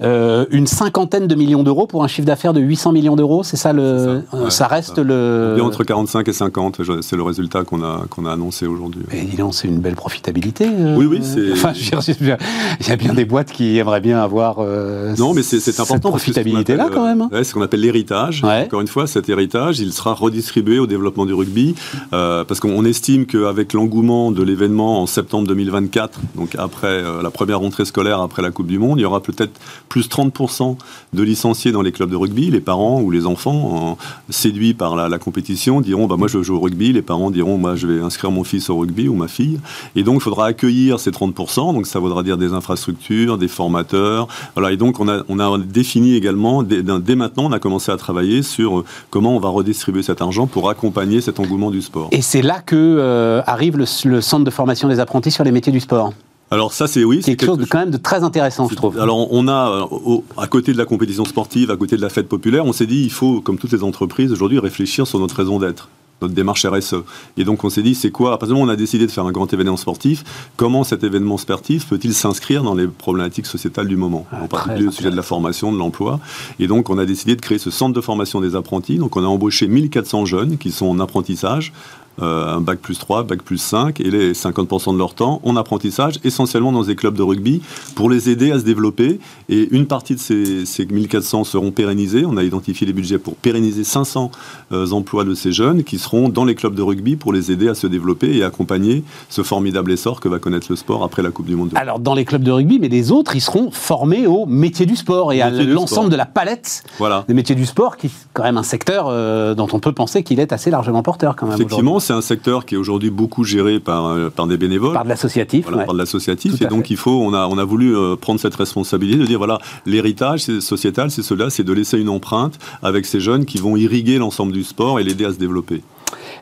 [0.00, 3.56] Euh, une cinquantaine de millions d'euros pour un chiffre d'affaires de 800 millions d'euros, c'est
[3.56, 5.02] ça le, ça, ouais, ça reste ça.
[5.02, 5.54] le.
[5.56, 9.02] Bien entre 45 et 50, c'est le résultat qu'on a qu'on a annoncé aujourd'hui.
[9.12, 10.66] Et disons, c'est une belle profitabilité.
[10.66, 11.52] Euh, oui, oui, c'est.
[11.52, 14.56] Enfin, il y a bien des boîtes qui aimeraient bien avoir.
[14.60, 15.94] Euh, non, mais c'est important.
[15.94, 17.22] Cette profitabilité là, quand même.
[17.22, 18.42] Ouais, c'est ce qu'on appelle l'héritage.
[18.44, 18.64] Ouais.
[18.66, 21.74] Encore une fois, cet héritage, il sera redistribué au développement du rugby,
[22.12, 27.58] euh, parce qu'on estime qu'avec l'engouement de l'événement en septembre 2024, donc après la première
[27.58, 29.58] rentrée scolaire après la Coupe du Monde, il y aura peut-être
[29.88, 30.76] plus 30%
[31.12, 32.50] de licenciés dans les clubs de rugby.
[32.50, 36.56] Les parents ou les enfants, euh, séduits par la, compétition, diront bah, Moi, je joue
[36.56, 36.92] au rugby.
[36.92, 39.60] Les parents diront Moi, je vais inscrire mon fils au rugby ou ma fille.
[39.96, 41.74] Et donc, il faudra accueillir ces 30%.
[41.74, 44.28] Donc, ça voudra dire des infrastructures, des formateurs.
[44.54, 44.72] Voilà.
[44.72, 47.96] Et donc, on a, on a défini également, dès, dès, maintenant, on a commencé à
[47.96, 52.08] travailler sur comment on va redistribuer cet argent pour accompagner cet engouement du sport.
[52.12, 55.72] Et c'est là que euh, arrive le centre de formation des apprentis sur les métiers
[55.72, 56.12] du sport.
[56.50, 58.98] Alors ça c'est oui, c'est quelque, chose de quand même de très intéressant, je trouve.
[58.98, 62.08] Alors on a euh, au, à côté de la compétition sportive, à côté de la
[62.08, 65.36] fête populaire, on s'est dit il faut, comme toutes les entreprises aujourd'hui, réfléchir sur notre
[65.36, 65.88] raison d'être
[66.22, 66.96] notre démarche RSE.
[67.36, 68.34] Et donc on s'est dit, c'est quoi?
[68.34, 70.24] À partir du moment où on a décidé de faire un grand événement sportif,
[70.56, 74.26] comment cet événement sportif peut-il s'inscrire dans les problématiques sociétales du moment?
[74.32, 76.20] Ah, En particulier au sujet de la formation, de l'emploi.
[76.58, 78.98] Et donc on a décidé de créer ce centre de formation des apprentis.
[78.98, 81.72] Donc on a embauché 1400 jeunes qui sont en apprentissage,
[82.20, 85.56] euh, un bac plus 3, bac plus 5, et les 50% de leur temps en
[85.56, 87.62] apprentissage, essentiellement dans des clubs de rugby,
[87.94, 89.20] pour les aider à se développer.
[89.48, 92.24] Et une partie de ces, ces 1400 seront pérennisés.
[92.26, 94.30] On a identifié les budgets pour pérenniser 500
[94.72, 97.68] euh, emplois de ces jeunes qui seront dans les clubs de rugby pour les aider
[97.68, 101.30] à se développer et accompagner ce formidable essor que va connaître le sport après la
[101.30, 101.70] Coupe du Monde.
[101.74, 104.96] Alors, dans les clubs de rugby, mais les autres, ils seront formés au métier du
[104.96, 107.24] sport et à l'ensemble de la palette voilà.
[107.28, 110.22] des métiers du sport, qui est quand même un secteur euh, dont on peut penser
[110.22, 111.56] qu'il est assez largement porteur quand même.
[111.56, 114.94] Effectivement, c'est un secteur qui est aujourd'hui beaucoup géré par, euh, par des bénévoles.
[114.94, 115.64] Par de l'associatif.
[115.64, 115.84] Voilà, ouais.
[115.84, 116.60] Par de l'associatif.
[116.62, 116.94] Et donc, fait.
[116.94, 120.40] il faut, on a, on a voulu euh, prendre cette responsabilité de dire voilà, l'héritage
[120.60, 124.52] sociétal, c'est cela, c'est de laisser une empreinte avec ces jeunes qui vont irriguer l'ensemble
[124.52, 125.82] du sport et l'aider à se développer.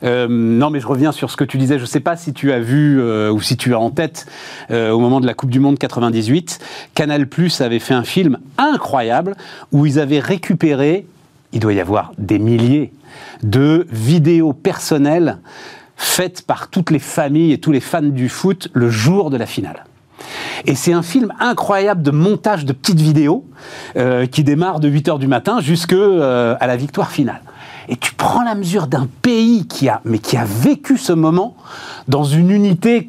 [0.03, 1.79] Euh, non, mais je reviens sur ce que tu disais.
[1.79, 4.27] Je ne sais pas si tu as vu euh, ou si tu as en tête
[4.71, 6.59] euh, au moment de la Coupe du Monde 98,
[6.95, 9.35] Canal Plus avait fait un film incroyable
[9.73, 11.07] où ils avaient récupéré,
[11.57, 12.93] il doit y avoir des milliers
[13.43, 15.39] de vidéos personnelles
[15.97, 19.47] faites par toutes les familles et tous les fans du foot le jour de la
[19.47, 19.87] finale.
[20.67, 23.47] Et c'est un film incroyable de montage de petites vidéos
[24.31, 27.41] qui démarre de 8h du matin jusqu'à à la victoire finale.
[27.89, 31.57] Et tu prends la mesure d'un pays qui a, mais qui a vécu ce moment
[32.07, 33.09] dans une unité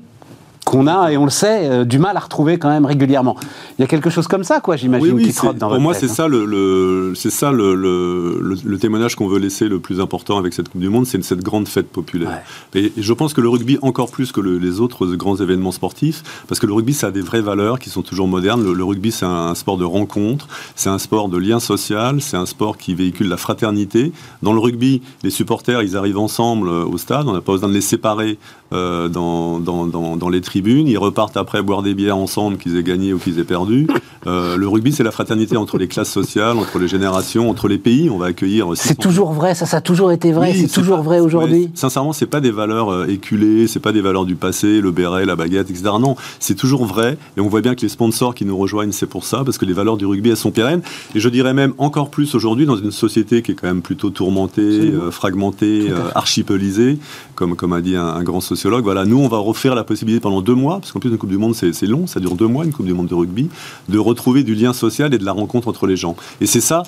[0.67, 3.37] qu'on a, et on le sait, euh, du mal à retrouver quand même régulièrement.
[3.77, 5.93] Il y a quelque chose comme ça, quoi, j'imagine, oui, qui trotte dans Pour moi,
[5.93, 6.13] c'est hein.
[6.13, 10.69] ça, le, c'est ça le, le, témoignage qu'on veut laisser le plus important avec cette
[10.69, 12.41] Coupe du Monde, c'est cette grande fête populaire.
[12.75, 16.59] Et, je pense que le rugby, encore plus que les autres grands événements sportifs, parce
[16.59, 18.61] que le rugby, ça a des vraies valeurs qui sont toujours modernes.
[18.61, 22.45] Le, rugby, c'est un, sport de rencontre, c'est un sport de lien social, c'est un
[22.45, 24.11] sport qui véhicule la fraternité.
[24.43, 27.69] Dans le rugby, les supporters, ils arrivent ensemble euh, au stade, on n'a pas besoin
[27.69, 28.37] de les séparer
[28.73, 32.75] euh, dans, dans, dans, dans les tribunes, ils repartent après boire des bières ensemble, qu'ils
[32.77, 33.87] aient gagné ou qu'ils aient perdu.
[34.27, 37.77] Euh, le rugby, c'est la fraternité entre les classes sociales, entre les générations, entre les
[37.77, 38.09] pays.
[38.09, 38.67] On va accueillir.
[38.75, 40.53] C'est toujours vrai, ça, ça a toujours été vrai.
[40.53, 41.69] c'est toujours vrai aujourd'hui.
[41.75, 45.25] Sincèrement, c'est pas des valeurs euh, éculées, c'est pas des valeurs du passé, le béret,
[45.25, 45.91] la baguette, etc.
[45.99, 47.17] Non, c'est toujours vrai.
[47.37, 49.65] Et on voit bien que les sponsors qui nous rejoignent, c'est pour ça, parce que
[49.65, 50.81] les valeurs du rugby, elles sont pérennes.
[51.15, 54.09] Et je dirais même encore plus aujourd'hui dans une société qui est quand même plutôt
[54.09, 56.99] tourmentée, euh, fragmentée, archipelisée,
[57.35, 60.55] comme, comme a dit un, un, grand nous, on va refaire la possibilité pendant deux
[60.55, 62.71] mois, parce qu'en plus, une Coupe du Monde, c'est long, ça dure deux mois, une
[62.71, 63.49] Coupe du Monde de rugby
[63.89, 66.15] de retrouver du lien social et de la rencontre entre les gens.
[66.41, 66.83] Et c'est ça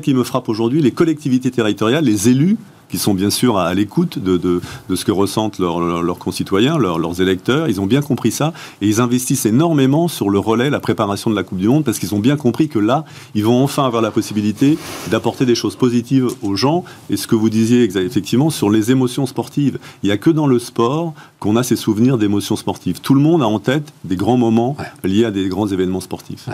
[0.00, 0.80] qui me frappe aujourd'hui.
[0.80, 2.56] Les collectivités territoriales, les élus,
[2.90, 4.60] qui sont bien sûr à, l'écoute de, de,
[4.94, 7.68] ce que ressentent leurs, concitoyens, leurs, électeurs.
[7.68, 11.36] Ils ont bien compris ça et ils investissent énormément sur le relais, la préparation de
[11.36, 14.02] la Coupe du Monde, parce qu'ils ont bien compris que là, ils vont enfin avoir
[14.02, 14.78] la possibilité
[15.10, 16.84] d'apporter des choses positives aux gens.
[17.08, 20.46] Et ce que vous disiez effectivement sur les émotions sportives, il n'y a que dans
[20.46, 23.00] le sport qu'on a ces souvenirs d'émotions sportives.
[23.00, 26.48] Tout le monde a en tête des grands moments liés à des grands événements sportifs.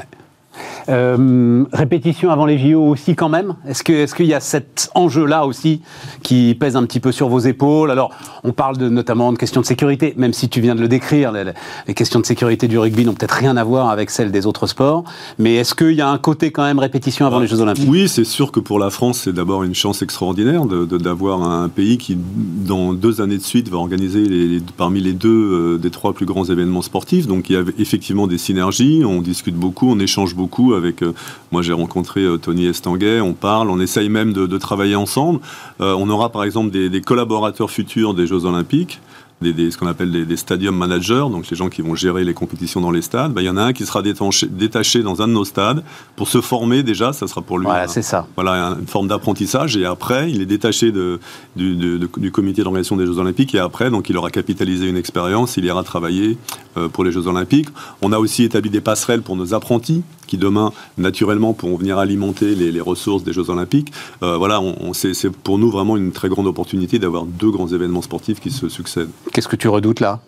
[0.89, 3.55] Euh, répétition avant les JO aussi quand même.
[3.67, 5.81] Est-ce qu'il est y a cet enjeu-là aussi
[6.23, 7.91] qui pèse un petit peu sur vos épaules?
[7.91, 8.11] Alors,
[8.45, 11.95] on parle notamment de questions de sécurité, même si tu viens de le décrire, les,
[11.95, 15.05] questions de sécurité du rugby n'ont peut-être rien à voir avec celles des autres sports,
[15.39, 17.89] mais est-ce qu'il y a un côté quand même répétition avant les Jeux Olympiques?
[17.89, 21.99] Oui, c'est sûr que pour la France, c'est d'abord une chance extraordinaire d'avoir un pays
[21.99, 26.27] qui, dans deux années de suite, va organiser parmi les deux euh, des trois plus
[26.27, 27.27] grands événements sportifs.
[27.27, 31.13] Donc il y a effectivement des synergies, on discute beaucoup, on échange beaucoup euh,
[31.53, 35.41] moi j'ai rencontré euh, Tony Estanguet, on parle, on essaye même de, travailler ensemble.
[35.81, 39.01] Euh, on aura par exemple des collaborateurs futurs des Jeux Olympiques
[39.43, 42.35] des, ce qu'on appelle des, des, stadium managers, donc les gens qui vont gérer les
[42.35, 45.21] compétitions dans les stades, bah, il y en a un qui sera détaché, détaché, dans
[45.21, 45.83] un de nos stades
[46.17, 47.67] pour se former déjà, ça sera pour lui.
[47.67, 48.27] Voilà, c'est ça.
[48.35, 51.21] Voilà, une forme d'apprentissage et après, il est détaché de,
[51.55, 51.77] du,
[52.17, 55.65] du comité d'organisation des Jeux Olympiques et après, donc il aura capitalisé une expérience, il
[55.65, 56.39] ira travailler
[56.77, 57.69] euh, pour les Jeux Olympiques.
[58.03, 62.55] On a aussi établi des passerelles pour nos apprentis qui demain, naturellement, pourront venir alimenter
[62.55, 63.93] les, ressources des Jeux Olympiques.
[64.23, 68.03] Euh, voilà, on, c'est pour nous vraiment une très grande opportunité d'avoir deux grands événements
[68.03, 69.11] sportifs qui se succèdent.
[69.33, 70.21] Qu'est-ce que tu redoutes là?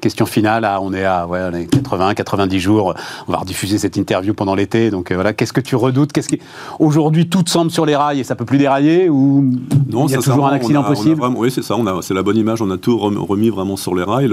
[0.00, 2.94] Question finale, on est à ouais, 80, 90 jours.
[3.28, 4.90] On va rediffuser cette interview pendant l'été.
[4.90, 6.12] Donc euh, voilà, qu'est-ce que tu redoutes?
[6.12, 6.40] Qu'est-ce qui...
[6.80, 9.50] Aujourd'hui, tout semble sur les rails et ça peut plus dérailler ou
[9.88, 11.22] non, il y a toujours un accident possible?
[11.36, 11.76] Oui, c'est ça.
[12.02, 12.60] C'est la bonne image.
[12.60, 14.30] On a tout remis vraiment sur les rails.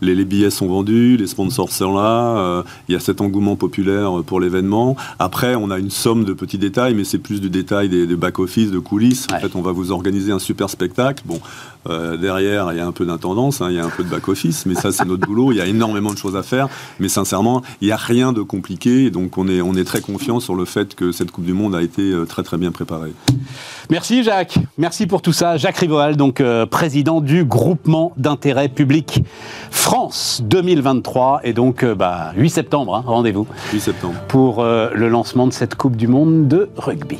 [0.00, 2.38] les, billets sont vendus, les sponsors sont là.
[2.38, 4.96] Euh, il y a cet engouement populaire pour l'événement.
[5.18, 8.70] Après, on a une somme de petits détails, mais c'est plus du détail des, back-office,
[8.70, 9.26] de coulisses.
[9.32, 11.22] En fait, on va vous organiser un super spectacle.
[11.26, 11.38] Bon,
[11.88, 14.08] euh, derrière, il y a un peu d'intendance, hein, il y a un peu de
[14.08, 15.52] back-office, mais ça, c'est notre boulot.
[15.52, 16.68] Il y a énormément de choses à faire,
[17.00, 19.10] mais sincèrement, il n'y a rien de compliqué.
[19.10, 21.74] Donc, on est, on est très confiant sur le fait que cette Coupe du Monde
[21.74, 23.12] a été euh, très, très bien préparée.
[23.90, 24.58] Merci, Jacques.
[24.78, 25.56] Merci pour tout ça.
[25.56, 29.22] Jacques Rivoal, donc euh, président du groupement d'intérêt public
[29.70, 31.40] France 2023.
[31.44, 33.46] Et donc, bah, 8 septembre, hein, rendez-vous.
[33.72, 34.14] 8 septembre.
[34.28, 37.18] Pour le lancement de cette Coupe du Monde de rugby.